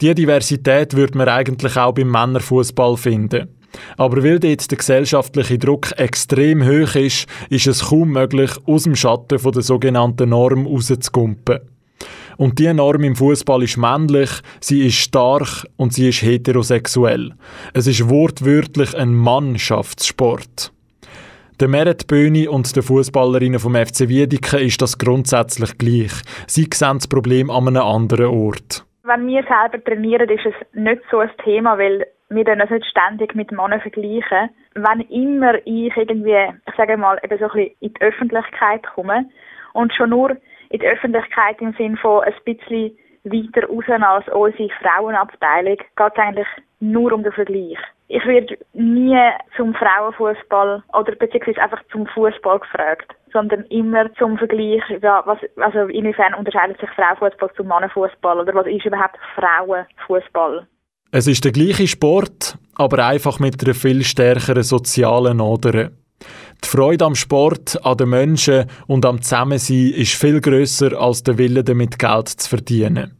[0.00, 3.56] Die Diversität würde man eigentlich auch beim Männerfußball finden.
[3.96, 8.94] Aber weil dort der gesellschaftliche Druck extrem hoch ist, ist es kaum möglich, aus dem
[8.94, 11.60] Schatten von der sogenannten Norm rauszugumpen.
[12.36, 17.32] Und diese Norm im Fußball ist männlich, sie ist stark und sie ist heterosexuell.
[17.72, 20.72] Es ist wortwörtlich ein Mannschaftssport.
[21.58, 26.12] Der Meret Böhni und den Fußballerinnen vom FC Wiedeke ist das grundsätzlich gleich.
[26.46, 28.84] Sie sehen das Problem an einem anderen Ort.
[29.04, 33.34] Wenn wir selber trainieren, ist es nicht so ein Thema, weil wir dann nicht ständig
[33.34, 34.50] mit Männern vergleichen.
[34.74, 39.24] Wenn immer ich irgendwie, ich sage mal, eben so ein bisschen in die Öffentlichkeit komme
[39.72, 40.36] und schon nur
[40.70, 46.18] in die Öffentlichkeit im Sinn von ein bisschen weiter raus als unsere Frauenabteilung, geht es
[46.18, 46.48] eigentlich
[46.80, 47.78] nur um den Vergleich.
[48.08, 49.18] Ich werde nie
[49.56, 55.88] zum Frauenfußball oder beziehungsweise einfach zum Fußball gefragt, sondern immer zum Vergleich, ja, was, also
[55.88, 60.68] inwiefern unterscheidet sich Frauenfußball zum Mannenfußball oder was ist überhaupt Frauenfußball?
[61.10, 65.90] Es ist der gleiche Sport, aber einfach mit einer viel stärkeren sozialen Ader.
[66.64, 71.38] Die Freude am Sport, an den Menschen und am Zusammensein ist viel grösser als der
[71.38, 73.16] Wille, damit Geld zu verdienen.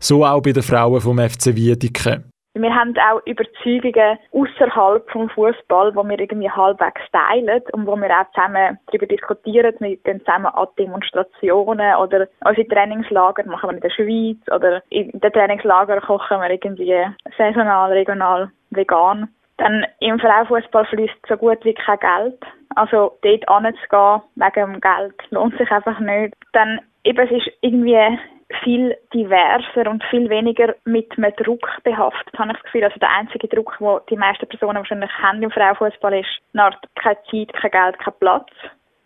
[0.00, 2.24] So auch bei den Frauen vom FC Wiedeke.
[2.56, 8.08] Wir haben auch Überzeugungen außerhalb vom Fußball, wo wir irgendwie halbwegs teilen und wo wir
[8.10, 9.74] auch zusammen darüber diskutieren.
[9.80, 15.10] Wir gehen zusammen an Demonstrationen oder unsere Trainingslager machen wir in der Schweiz oder in
[15.10, 16.94] den Trainingslager kochen wir irgendwie
[17.36, 19.28] saisonal, regional, vegan.
[19.56, 22.40] Dann im Frauenfußball fließt so gut wie kein Geld.
[22.74, 26.34] Also dort anzugehen wegen dem Geld lohnt sich einfach nicht.
[26.52, 28.18] Dann eben es ist irgendwie
[28.62, 32.84] viel diverser und viel weniger mit einem Druck behaftet, habe ich das Gefühl.
[32.84, 37.18] Also der einzige Druck, den die meisten Personen wahrscheinlich haben im Frauenfußball ist, nach keine
[37.30, 38.50] Zeit, kein Geld, kein Platz.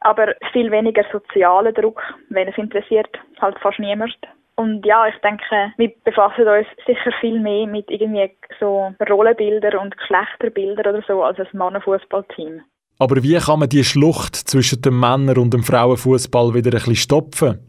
[0.00, 4.16] Aber viel weniger sozialer Druck, wenn es interessiert, halt fast niemand.
[4.58, 9.96] Und ja, ich denke, wir befassen uns sicher viel mehr mit irgendwie so Rollenbilder und
[9.96, 12.62] Geschlechterbilder oder so als ein Mannenfußballteam.
[12.98, 16.96] Aber wie kann man die Schlucht zwischen den Männern und dem Frauenfußball wieder ein bisschen
[16.96, 17.60] stopfen?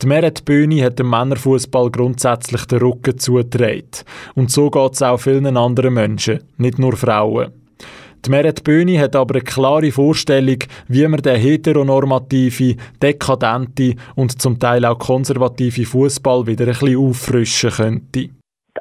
[0.00, 4.04] Die Meret Böhni hat dem Männerfußball grundsätzlich den Rücken zugedreht.
[4.36, 7.52] Und so geht es auch vielen anderen Menschen, nicht nur Frauen.
[8.24, 14.58] Die Meret Böhni hat aber eine klare Vorstellung, wie man den heteronormative, dekadente und zum
[14.58, 18.10] Teil auch konservative Fußball wieder ein bisschen auffrischen könnte.
[18.12, 18.30] Die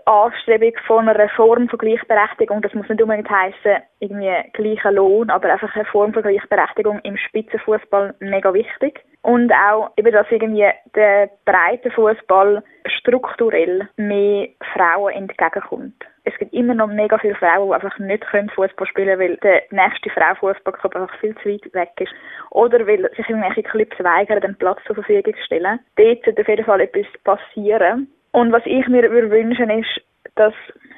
[0.05, 5.51] Anstrebung von einer Form von Gleichberechtigung, das muss nicht unbedingt heißen irgendwie gleicher Lohn, aber
[5.51, 9.03] einfach eine Form von Gleichberechtigung im Spitzenfußball mega wichtig.
[9.21, 12.63] Und auch eben, dass irgendwie der breite Fußball
[12.99, 15.95] strukturell mehr Frauen entgegenkommt.
[16.23, 19.63] Es gibt immer noch mega viele Frauen, die einfach nicht Fußball spielen können, weil der
[19.71, 22.13] nächste Frauenfußballclub einfach viel zu weit weg ist.
[22.51, 25.79] Oder weil sich irgendwelche Clubs weigern, den Platz zur Verfügung zu stellen.
[25.95, 28.07] Dort sollte auf jeden Fall etwas passieren.
[28.31, 30.01] Und was ich mir wünschen ist,
[30.35, 30.53] dass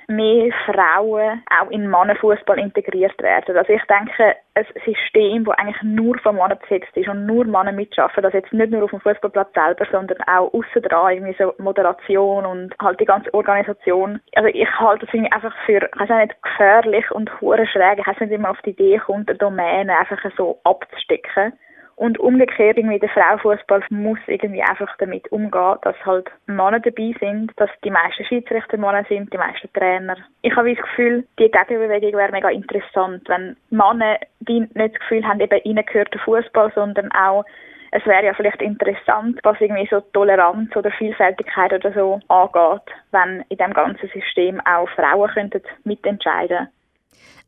[0.10, 3.56] mehr Frauen auch in Mannenfußball integriert werden.
[3.56, 7.72] Also ich denke, ein System, das eigentlich nur von Männern besetzt ist und nur Männer
[7.72, 11.54] mitschaffen, das jetzt nicht nur auf dem Fußballplatz selber, sondern auch außen dran, irgendwie so
[11.60, 14.19] Moderation und halt die ganze Organisation.
[14.36, 18.00] Also ich halte das irgendwie einfach für, ich weiß nicht, gefährlich und hure schräg.
[18.00, 21.54] Ich weiß nicht, wie man auf die Idee kommt, eine Domäne einfach so abzustecken.
[21.99, 27.51] Und umgekehrt irgendwie der Frauenfußball muss irgendwie einfach damit umgehen, dass halt Männer dabei sind,
[27.57, 30.15] dass die meisten Schiedsrichter Männer sind, die meisten Trainer.
[30.41, 35.27] Ich habe das Gefühl, die Gegenbewegung wäre mega interessant, wenn Männer die nicht das Gefühl
[35.27, 37.43] haben, eben ihnen gehört der Fußball, sondern auch
[37.91, 43.43] es wäre ja vielleicht interessant, was irgendwie so Toleranz oder Vielfältigkeit oder so angeht, wenn
[43.49, 46.69] in dem ganzen System auch Frauen könnten mitentscheiden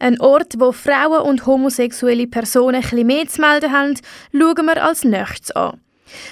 [0.01, 3.93] ein Ort, wo Frauen und homosexuelle Personen etwas mehr zu melden haben,
[4.31, 5.79] schauen wir als nächstes an.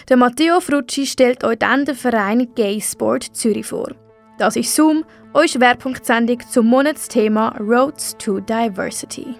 [0.09, 3.91] Der Matteo Frucci stellt euch dann den Verein Gay Sport Zürich vor.
[4.39, 9.35] Das ist Zoom, eure Schwerpunktsendung zum Monatsthema Roads to Diversity.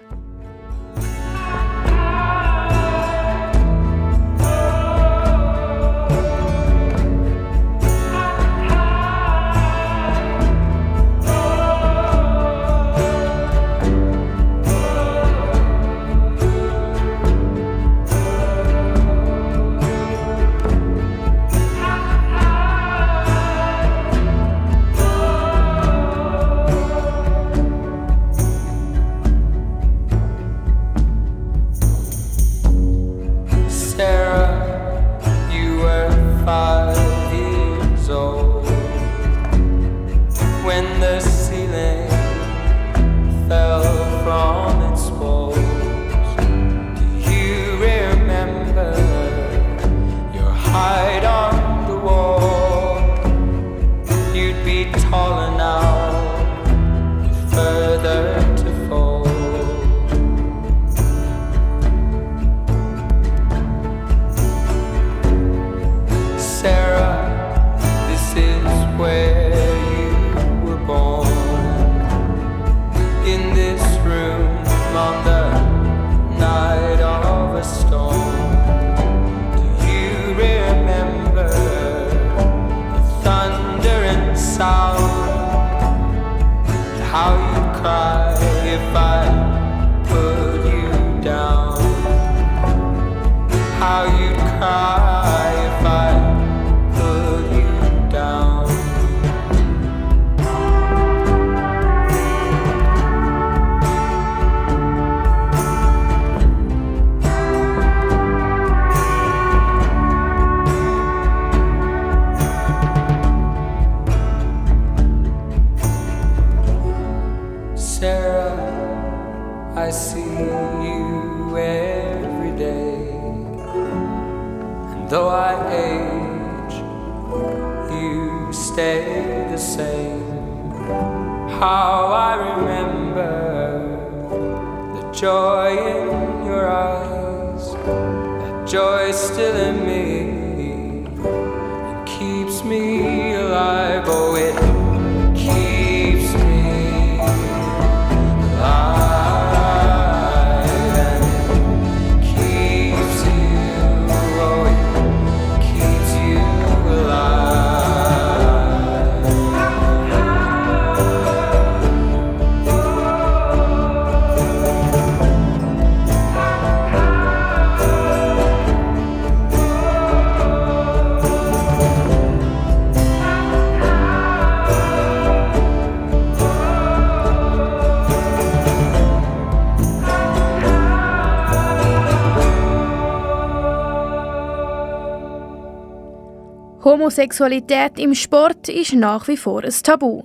[187.00, 190.24] Homosexualität im Sport ist nach wie vor ein Tabu.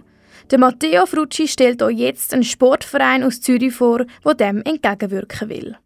[0.51, 5.78] Der Matteo Frucci stellt euch jetzt einen Sportverein aus Zürich vor, der dem entgegenwirken will.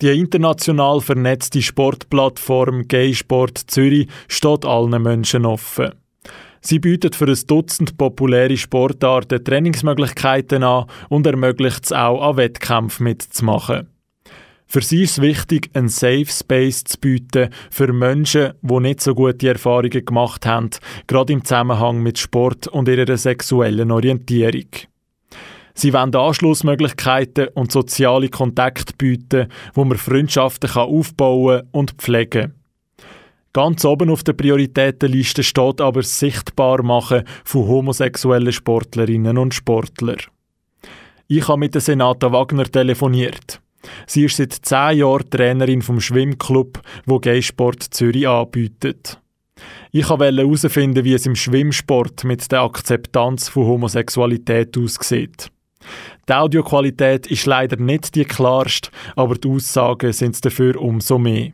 [0.00, 5.90] Die international vernetzte Sportplattform Gay Sport Zürich steht allen Menschen offen.
[6.60, 13.02] Sie bietet für ein Dutzend populäre Sportarten Trainingsmöglichkeiten an und ermöglicht es auch, an Wettkämpfen
[13.02, 13.91] mitzumachen.
[14.72, 19.48] Für sie ist wichtig, einen Safe Space zu bieten für Menschen, die nicht so gute
[19.48, 20.70] Erfahrungen gemacht haben,
[21.06, 24.70] gerade im Zusammenhang mit Sport und ihrer sexuellen Orientierung.
[25.74, 32.54] Sie wollen Anschlussmöglichkeiten und soziale Kontakte bieten, wo man Freundschaften aufbauen und pflegen kann.
[33.52, 40.16] Ganz oben auf der Prioritätenliste steht aber das Sichtbarmachen von homosexuellen Sportlerinnen und Sportlern.
[41.28, 43.61] Ich habe mit der Senata Wagner telefoniert.
[44.06, 49.18] Sie ist seit zehn Jahren Trainerin vom Schwimmclub, wo Gaysport Zürich anbietet.
[49.92, 55.50] Ich wollte herausfinden, wie es im Schwimmsport mit der Akzeptanz von Homosexualität aussieht.
[56.28, 61.50] Die Audioqualität ist leider nicht die klarste, aber die Aussagen sind es dafür umso mehr.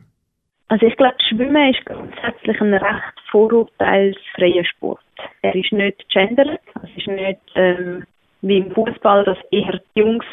[0.67, 4.99] Also ich glaube, Schwimmen ist grundsätzlich ein recht vorurteilsfreier Sport.
[5.41, 8.05] Er ist nicht gendered, es ist nicht ähm,
[8.41, 10.25] wie im Fußball, dass eher die Jungs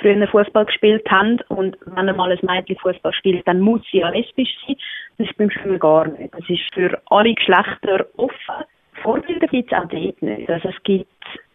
[0.00, 4.08] früher Fußball gespielt haben und wenn einmal ein Mädchen Fußball spielt, dann muss sie ja
[4.08, 4.76] lesbisch sein.
[5.18, 6.32] Das ist beim Schwimmen gar nicht.
[6.34, 8.64] Das ist für alle Geschlechter offen.
[9.02, 10.50] Vorbilder gibt es auch dort nicht.
[10.50, 11.08] Also es gibt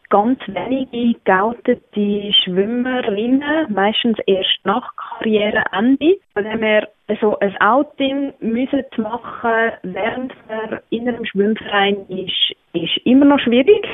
[0.10, 6.18] ganz wenige geoutete Schwimmerinnen, meistens erst nach Karriereende.
[6.34, 6.88] Von dem her,
[7.20, 13.40] so ein Outing müssen zu machen, während man in einem Schwimmverein ist, ist immer noch
[13.40, 13.88] schwierig.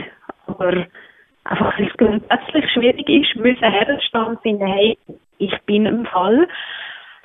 [0.47, 0.85] Aber
[1.43, 4.97] einfach weil es grundsätzlich schwierig ist, müssen herstehen und finden, hey,
[5.37, 6.47] ich bin im Fall.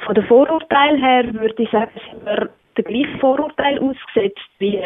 [0.05, 4.79] Von der Vorurteil her würde ich sagen, sind wir der gleiche Vorurteil ausgesetzt wie,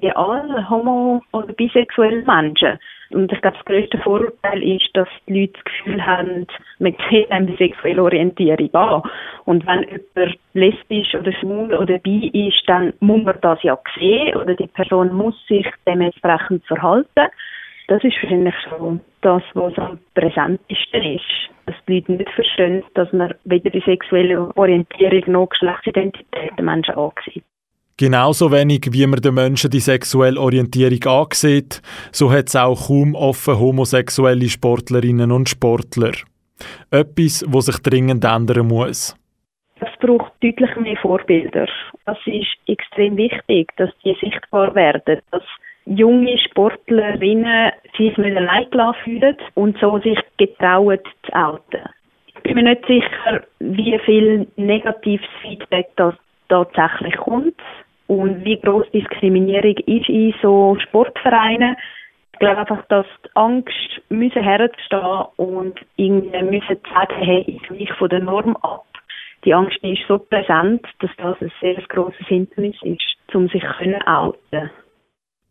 [0.00, 2.78] wie alle homo- oder bisexuellen Menschen.
[3.10, 6.46] Und ich glaube, das grösste Vorurteil ist, dass die Leute das Gefühl haben,
[6.78, 9.02] man sieht eine sexuelle Orientierung an.
[9.44, 14.36] Und wenn jemand lesbisch oder schwul oder bi ist, dann muss man das ja sehen
[14.36, 17.28] oder die Person muss sich dementsprechend verhalten.
[17.86, 21.50] Das ist wahrscheinlich schon das, was am präsentesten ist.
[21.66, 26.94] Dass die Leute nicht verstehen, dass man weder die sexuelle Orientierung noch Geschlechtsidentität der Menschen
[26.94, 27.44] ansieht.
[27.96, 31.80] Genauso wenig wie man den Menschen die sexuelle Orientierung ansieht,
[32.10, 36.12] so hat es auch kaum offen homosexuelle Sportlerinnen und Sportler.
[36.90, 39.14] Etwas, was sich dringend ändern muss.
[39.80, 41.68] Es braucht deutlich mehr Vorbilder.
[42.06, 45.42] Es ist extrem wichtig, dass die sichtbar werden, dass
[45.86, 51.82] junge Sportlerinnen sich nicht allein gelassen fühlen und so sich getrauen zu outen.
[52.28, 56.14] Ich bin mir nicht sicher, wie viel negatives Feedback das
[56.48, 57.54] tatsächlich kommt
[58.06, 61.76] und wie groß Diskriminierung ist in so Sportvereinen.
[62.32, 67.94] Ich glaube einfach, dass die Angst müssen herzustehen und irgendwie müssen sagen, hey, ich weiche
[67.94, 68.84] von der Norm ab.
[69.44, 74.06] Die Angst ist so präsent, dass das ein sehr grosses Hindernis ist, um sich zu
[74.06, 74.70] outen.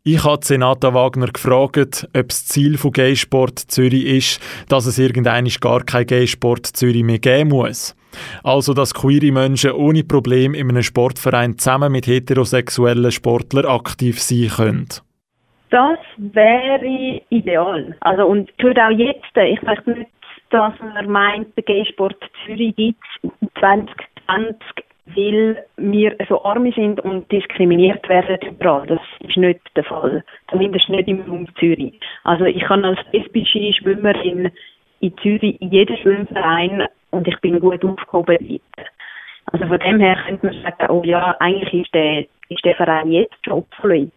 [0.06, 5.48] Ich habe Senata Wagner gefragt, ob das Ziel von Gaysport Zürich ist, dass es irgendein
[5.62, 7.96] gar kein Gaysport Zürich mehr geben muss.
[8.44, 14.50] Also, dass queere Menschen ohne Problem in einem Sportverein zusammen mit heterosexuellen Sportlern aktiv sein
[14.50, 14.90] können.
[15.70, 17.96] Das wäre ideal.
[18.02, 20.12] Also, und würde auch jetzt, ich möchte nicht,
[20.50, 23.00] dass man meint, der Gaysport Zürich gibt
[23.58, 28.88] 2020 weil wir so arm sind und diskriminiert werden überall.
[28.88, 30.24] Das ist nicht der Fall.
[30.50, 32.00] Zumindest nicht im Raum Zürich.
[32.24, 34.52] Also ich kann als lesbische Schwimmerin
[35.02, 38.88] in Zürich in jeden Schwimmverein und ich bin gut aufgehoben dort.
[39.52, 43.12] Also von dem her könnte man sagen, oh ja, eigentlich ist der, ist der Verein
[43.12, 44.12] jetzt schon obsolet.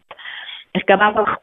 [0.73, 1.39] Ich glaube einfach,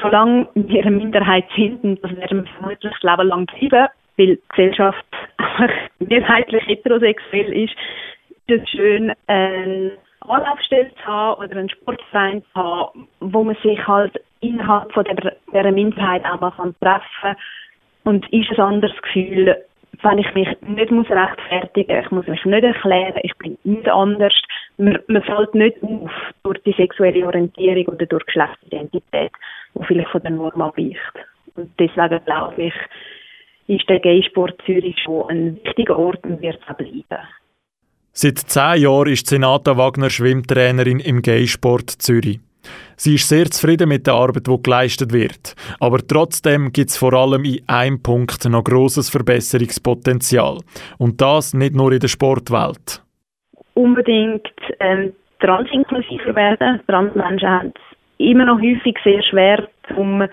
[0.00, 4.36] solange wir eine Minderheit sind, und das werden wir vermutlich das Leben lang bleiben, weil
[4.36, 5.04] die Gesellschaft
[5.98, 7.74] mehrheitlich heterosexuell ist
[8.48, 14.20] es schön, eine Anlaufstelle zu haben oder einen Sportverein zu haben, wo man sich halt
[14.40, 17.36] innerhalb von der, der Minderheit auch mal treffen kann.
[18.04, 19.56] Und ist ein anderes Gefühl,
[20.02, 23.88] wenn ich mich nicht muss rechtfertigen muss, ich muss mich nicht erklären, ich bin nicht
[23.88, 24.34] anders.
[24.76, 26.10] Man, man fällt nicht auf
[26.42, 29.32] durch die sexuelle Orientierung oder durch Geschlechtsidentität,
[29.74, 31.00] die vielleicht von der Norm abweicht.
[31.56, 32.74] Und deswegen glaube ich,
[33.68, 37.26] ist der Gaysport Zürich schon ein wichtiger Ort und wird es auch bleiben.
[38.18, 42.40] Seit zehn Jahren ist Senata Wagner Schwimmtrainerin im Gaysport Zürich.
[42.96, 45.54] Sie ist sehr zufrieden mit der Arbeit, die geleistet wird.
[45.80, 50.60] Aber trotzdem gibt es vor allem in einem Punkt noch grosses Verbesserungspotenzial.
[50.96, 53.02] Und das nicht nur in der Sportwelt.
[53.74, 54.48] Unbedingt
[54.80, 56.80] ähm, transinklusiver werden.
[56.86, 60.26] Transmenschen haben es immer noch häufig sehr schwer, um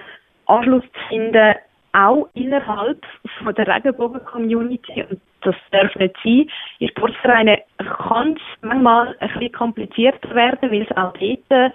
[0.45, 1.55] Anschluss zu finden,
[1.93, 3.05] auch innerhalb
[3.43, 5.05] von der Regenbogen-Community.
[5.09, 6.49] Und das darf nicht sein.
[6.79, 11.73] In Sportvereinen kann es manchmal ein bisschen komplizierter werden, weil es auch dort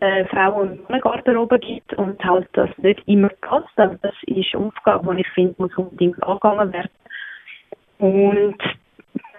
[0.00, 3.78] äh, Frauen- und Männergarderobe gibt und halt das nicht immer passt.
[3.78, 6.90] Aber das ist eine Aufgabe, die ich finde, muss unbedingt angegangen werden.
[7.98, 8.58] Und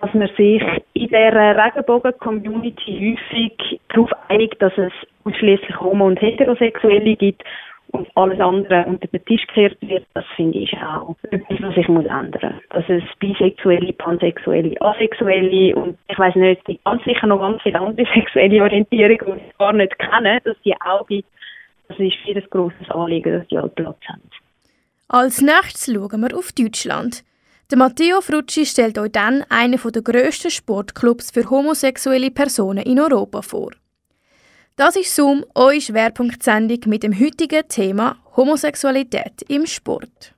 [0.01, 0.63] dass man sich
[0.93, 4.91] in der Regenbogen-Community häufig darauf einigt, dass es
[5.25, 7.43] ausschließlich Homo- und Heterosexuelle gibt
[7.91, 11.87] und alles andere unter den Tisch gekehrt wird, das finde ich auch etwas, was sich
[11.87, 12.59] muss ändern.
[12.69, 17.79] Dass es bisexuelle, pansexuelle, asexuelle und ich weiß nicht, gibt ganz sicher noch ganz viele
[17.79, 21.27] andere sexuelle Orientierungen, die ich gar nicht kenne, dass die auch gibt.
[21.87, 24.21] Das ist für ein grosses Anliegen, dass die alle Platz haben.
[25.09, 27.23] Als nächstes schauen wir auf Deutschland.
[27.71, 33.41] Der Matteo Frucci stellt euch dann einen der grössten Sportclubs für homosexuelle Personen in Europa
[33.41, 33.71] vor.
[34.79, 40.35] Das ist Zoom, eure Schwerpunktsendung mit dem heutigen Thema Homosexualität im Sport.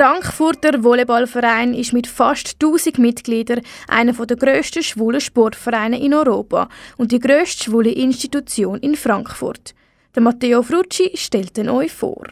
[0.00, 7.12] Frankfurter Volleyballverein ist mit fast 1000 Mitgliedern einer der grössten schwulen Sportvereine in Europa und
[7.12, 9.74] die grösste schwule Institution in Frankfurt.
[10.14, 12.24] Der Matteo Frucci stellt ihn euch vor.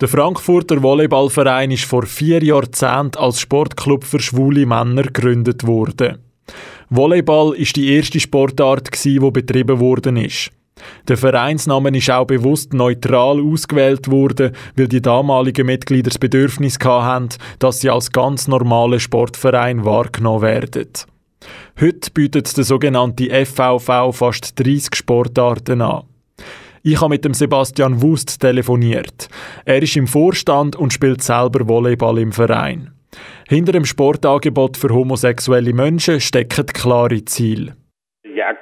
[0.00, 6.18] Der Frankfurter Volleyballverein ist vor vier Jahrzehnten als Sportclub für schwule Männer gegründet worden.
[6.90, 10.50] Volleyball ist die erste Sportart, die betrieben worden ist.
[11.08, 17.30] Der Vereinsname ist auch bewusst neutral ausgewählt worden, weil die damaligen Mitglieder das Bedürfnis hatten,
[17.58, 20.88] dass sie als ganz normaler Sportverein wahrgenommen werden.
[21.80, 26.02] Heute bietet der sogenannte FVV fast 30 Sportarten an.
[26.82, 29.28] Ich habe mit dem Sebastian Wust telefoniert.
[29.64, 32.92] Er ist im Vorstand und spielt selber Volleyball im Verein.
[33.48, 37.76] Hinter dem Sportangebot für homosexuelle Menschen stecken klare Ziele.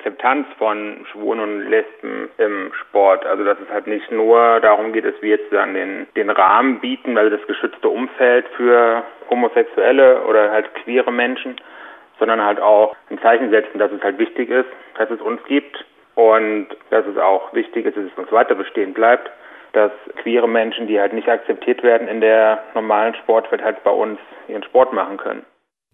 [0.07, 5.04] Akzeptanz von Schwulen und Lesben im Sport, also dass es halt nicht nur darum geht,
[5.04, 10.52] dass wir jetzt dann den, den Rahmen bieten, also das geschützte Umfeld für Homosexuelle oder
[10.52, 11.57] halt queere Menschen,
[12.20, 15.84] sondern halt auch ein Zeichen setzen, dass es halt wichtig ist, dass es uns gibt
[16.14, 19.28] und dass es auch wichtig ist, dass es uns weiter bestehen bleibt,
[19.72, 19.90] dass
[20.22, 24.62] queere Menschen, die halt nicht akzeptiert werden in der normalen Sportwelt, halt bei uns ihren
[24.62, 25.44] Sport machen können.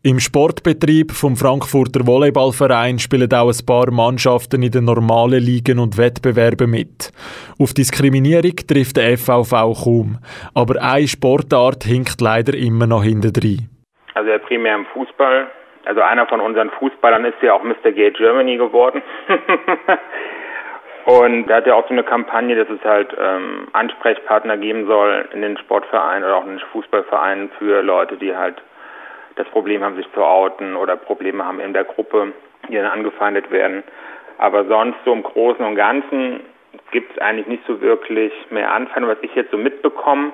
[0.05, 5.97] Im Sportbetrieb vom Frankfurter Volleyballverein spielen auch ein paar Mannschaften in den normalen Ligen und
[5.97, 7.13] Wettbewerben mit.
[7.61, 10.19] Auf Diskriminierung trifft der FVV kaum,
[10.57, 13.71] aber eine Sportart hinkt leider immer noch hintendrein.
[14.15, 15.47] Also ja primär im Fußball.
[15.85, 17.93] Also einer von unseren Fußballern ist ja auch Mr.
[17.93, 19.03] Gay Germany geworden.
[21.05, 25.29] Und da hat ja auch so eine Kampagne, dass es halt ähm, Ansprechpartner geben soll
[25.33, 28.61] in den Sportvereinen oder auch in den Fußballvereinen für Leute, die halt
[29.37, 32.33] das Problem haben, sich zu outen oder Probleme haben in der Gruppe,
[32.69, 33.83] die dann angefeindet werden.
[34.39, 36.41] Aber sonst so im Großen und Ganzen
[36.91, 40.33] gibt es eigentlich nicht so wirklich mehr Anfeindungen, was ich jetzt so mitbekomme,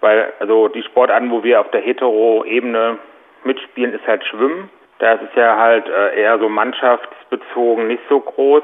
[0.00, 2.98] weil also die Sportarten, wo wir auf der Hetero-Ebene
[3.44, 4.70] mitspielen, ist halt Schwimmen.
[4.98, 8.62] Da ist es ja halt äh, eher so mannschaftsbezogen, nicht so groß,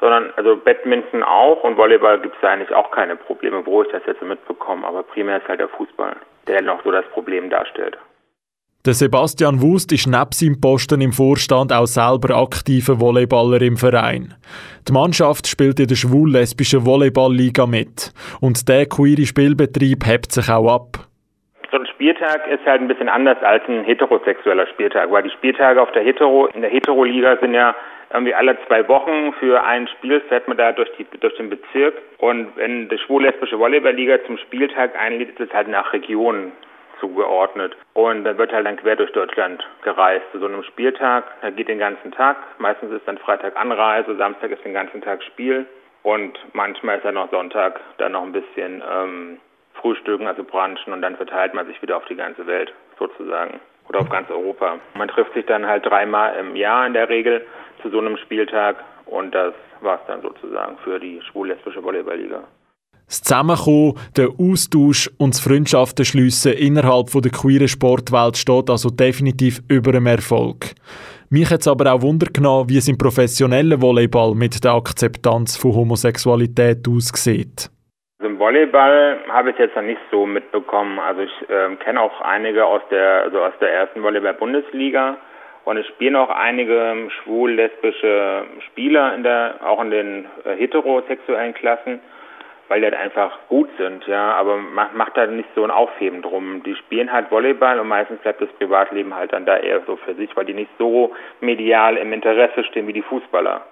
[0.00, 3.88] sondern also Badminton auch und Volleyball gibt es da eigentlich auch keine Probleme, wo ich
[3.88, 4.86] das jetzt so mitbekomme.
[4.86, 6.16] Aber primär ist halt der Fußball,
[6.48, 7.96] der noch so das Problem darstellt.
[8.86, 14.34] Der Sebastian Wust ist neben seinem Posten im Vorstand auch selber aktiver Volleyballer im Verein.
[14.86, 18.14] Die Mannschaft spielt in der schwul-lesbischen Volleyballliga mit.
[18.40, 21.02] Und der queere Spielbetrieb hebt sich auch ab.
[21.72, 25.82] So ein Spieltag ist halt ein bisschen anders als ein heterosexueller Spieltag, weil die Spieltage
[25.82, 27.74] auf der Hetero, in der Hetero-Liga sind ja
[28.12, 31.94] irgendwie alle zwei Wochen für ein Spiel fährt man da durch, die, durch den Bezirk.
[32.18, 36.52] Und wenn die schwul-lesbische Volleyballliga zum Spieltag einlädt, ist es halt nach Regionen
[37.00, 37.76] zugeordnet.
[37.94, 41.24] Und dann wird halt dann quer durch Deutschland gereist zu so einem Spieltag.
[41.42, 42.36] Da geht den ganzen Tag.
[42.58, 45.66] Meistens ist dann Freitag Anreise, Samstag ist den ganzen Tag Spiel.
[46.02, 49.40] Und manchmal ist dann noch Sonntag dann noch ein bisschen ähm,
[49.74, 54.00] Frühstücken, also Brunchen und dann verteilt man sich wieder auf die ganze Welt sozusagen oder
[54.00, 54.78] auf ganz Europa.
[54.94, 57.46] Man trifft sich dann halt dreimal im Jahr in der Regel
[57.82, 58.76] zu so einem Spieltag
[59.06, 62.44] und das war's dann sozusagen für die schwul-lesbische Volleyballliga.
[63.06, 69.60] Das Zusammenkommen, der Austausch und das Freundschaften schliessen innerhalb der queeren Sportwelt steht also definitiv
[69.68, 70.74] über dem Erfolg.
[71.30, 75.56] Mich hat es aber auch Wunder genommen, wie es im professionellen Volleyball mit der Akzeptanz
[75.56, 77.70] von Homosexualität aussieht.
[78.18, 80.98] Also Im Volleyball habe ich es jetzt noch nicht so mitbekommen.
[80.98, 85.16] Also ich ähm, kenne auch einige aus der, also aus der ersten Volleyball-Bundesliga
[85.64, 92.00] und es spielen auch einige schwul-lesbische Spieler in der, auch in den äh, heterosexuellen Klassen,
[92.68, 96.22] weil die halt einfach gut sind, ja, aber macht, macht da nicht so ein Aufheben
[96.22, 96.62] drum.
[96.64, 100.14] Die spielen halt Volleyball und meistens bleibt das Privatleben halt dann da eher so für
[100.14, 103.62] sich, weil die nicht so medial im Interesse stehen wie die Fußballer.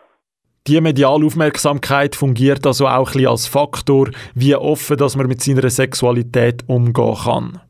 [0.67, 5.43] Die mediale Aufmerksamkeit fungiert also auch ein bisschen als Faktor, wie offen dass man mit
[5.43, 7.61] seiner Sexualität umgehen kann.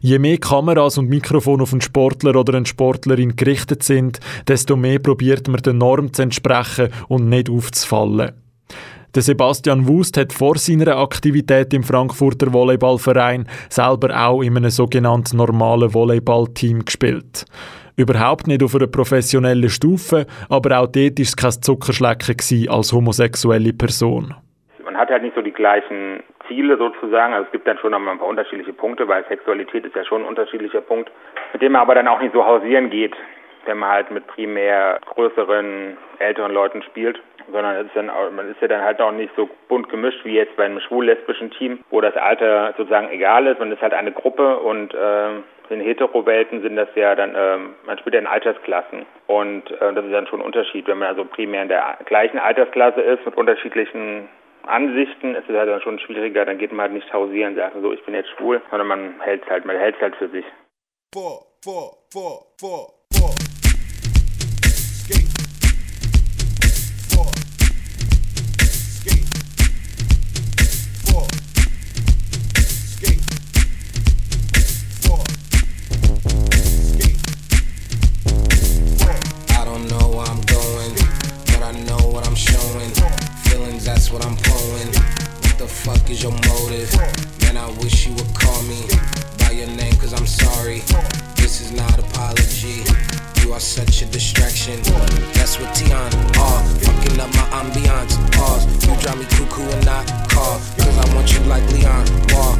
[0.00, 5.00] Je mehr Kameras und Mikrofone auf einen Sportler oder eine Sportlerin gerichtet sind, desto mehr
[5.00, 8.45] probiert man der Norm zu entsprechen und nicht aufzufallen.
[9.16, 15.38] Der Sebastian Wust hat vor seiner Aktivität im Frankfurter Volleyballverein selber auch in einem sogenannten
[15.38, 17.46] normalen Volleyballteam gespielt.
[17.96, 23.72] Überhaupt nicht auf einer professionellen Stufe, aber auch dort war es kein Zuckerschlecken als homosexuelle
[23.72, 24.34] Person.
[24.84, 27.32] Man hat halt nicht so die gleichen Ziele sozusagen.
[27.32, 30.04] Also es gibt dann schon noch mal ein paar unterschiedliche Punkte, weil Sexualität ist ja
[30.04, 31.10] schon ein unterschiedlicher Punkt,
[31.54, 33.16] mit dem man aber dann auch nicht so hausieren geht,
[33.64, 37.18] wenn man halt mit primär größeren, älteren Leuten spielt
[37.50, 40.56] sondern ist dann, man ist ja dann halt auch nicht so bunt gemischt wie jetzt
[40.56, 43.58] bei einem schwul-lesbischen Team, wo das Alter sozusagen egal ist.
[43.58, 45.30] Man ist halt eine Gruppe und äh,
[45.68, 49.06] in Hetero-Welten sind das ja dann, ähm, man spielt ja in Altersklassen.
[49.26, 52.38] Und äh, das ist dann schon ein Unterschied, wenn man also primär in der gleichen
[52.38, 54.28] Altersklasse ist mit unterschiedlichen
[54.66, 57.76] Ansichten ist es halt dann schon schwieriger, dann geht man halt nicht hausieren und sagt
[57.80, 60.28] so, ich bin jetzt schwul, sondern man hält es halt, man hält es halt für
[60.28, 60.44] sich.
[61.14, 62.86] four, four, four, four,
[87.42, 88.86] Man, I wish you would call me
[89.38, 90.82] by your name, cause I'm sorry.
[91.34, 92.84] This is not apology.
[93.42, 94.80] You are such a distraction.
[95.34, 96.62] That's what Tion are.
[96.84, 98.14] Fucking up my ambiance.
[98.32, 98.86] Pause.
[98.86, 100.58] You drive me cuckoo and not call.
[100.78, 102.04] Cause I want you like Leon.
[102.30, 102.54] Wall.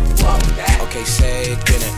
[0.87, 1.93] Okay, say it, get it.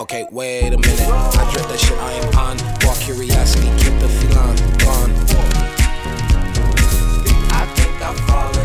[0.00, 1.00] Okay, wait a minute.
[1.00, 2.56] I dread that shit I am on.
[2.86, 5.12] Walk curiosity, keep the feline gone.
[7.50, 8.63] I think I'm falling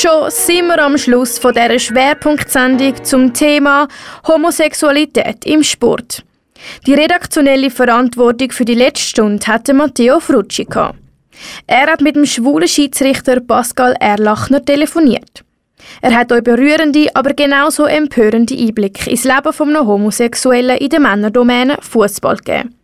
[0.00, 3.86] schon sind wir am Schluss von dieser Schwerpunktsendung zum Thema
[4.26, 6.24] Homosexualität im Sport.
[6.86, 10.66] Die redaktionelle Verantwortung für die letzte Stunde hatte Matteo Frucci.
[11.66, 15.44] Er hat mit dem schwulen Schiedsrichter Pascal Erlachner telefoniert.
[16.00, 21.76] Er hat euch berührende, aber genauso empörende Einblicke ins Leben von Homosexuellen in der Männerdomäne
[21.80, 22.74] Fußball gegeben.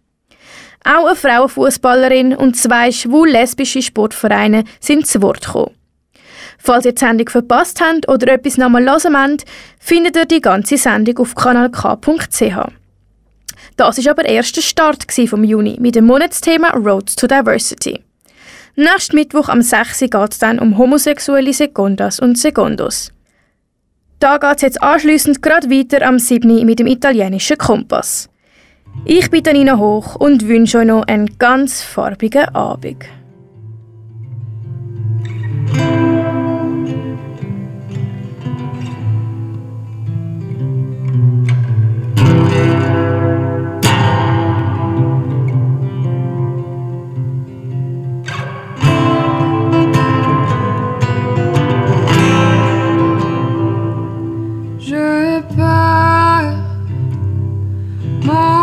[0.85, 5.76] Auch eine Frauenfußballerin und zwei schwul-lesbische Sportvereine sind zu Wort gekommen.
[6.67, 9.45] Falls ihr die Sendung verpasst habt oder etwas nochmal hören wollt,
[9.79, 12.57] findet ihr die ganze Sendung auf kanalk.ch.
[13.77, 18.03] Das war aber erst der Start vom Juni mit dem Monatsthema Road to Diversity.
[18.75, 20.03] Nächsten Mittwoch am 6.
[20.03, 23.13] Uhr geht es dann um homosexuelle Secondas und Secondos.
[24.19, 26.51] Da geht es jetzt anschliessend gerade weiter am 7.
[26.51, 28.29] Uhr mit dem italienischen Kompass.
[29.05, 33.05] Ich bin Nina Hoch und wünsche euch noch einen ganz farbigen Abend.
[58.27, 58.56] Bye.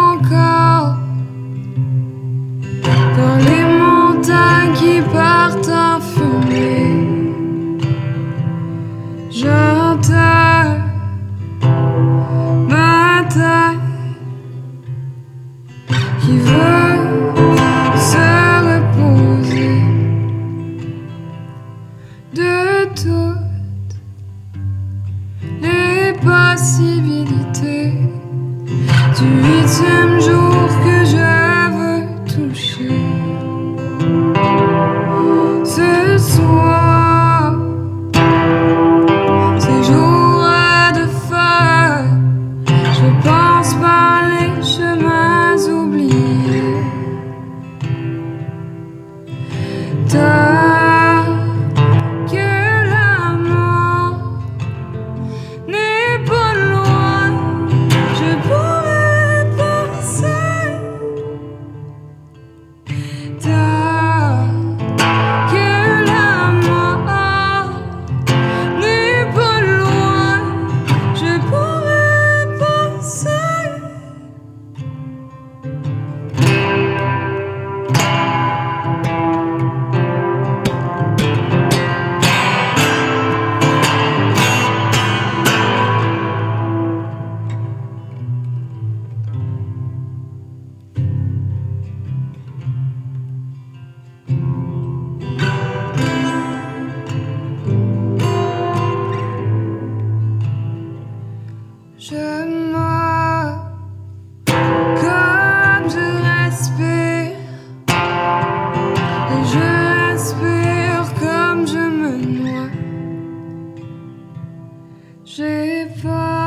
[115.25, 116.42] 谁怕？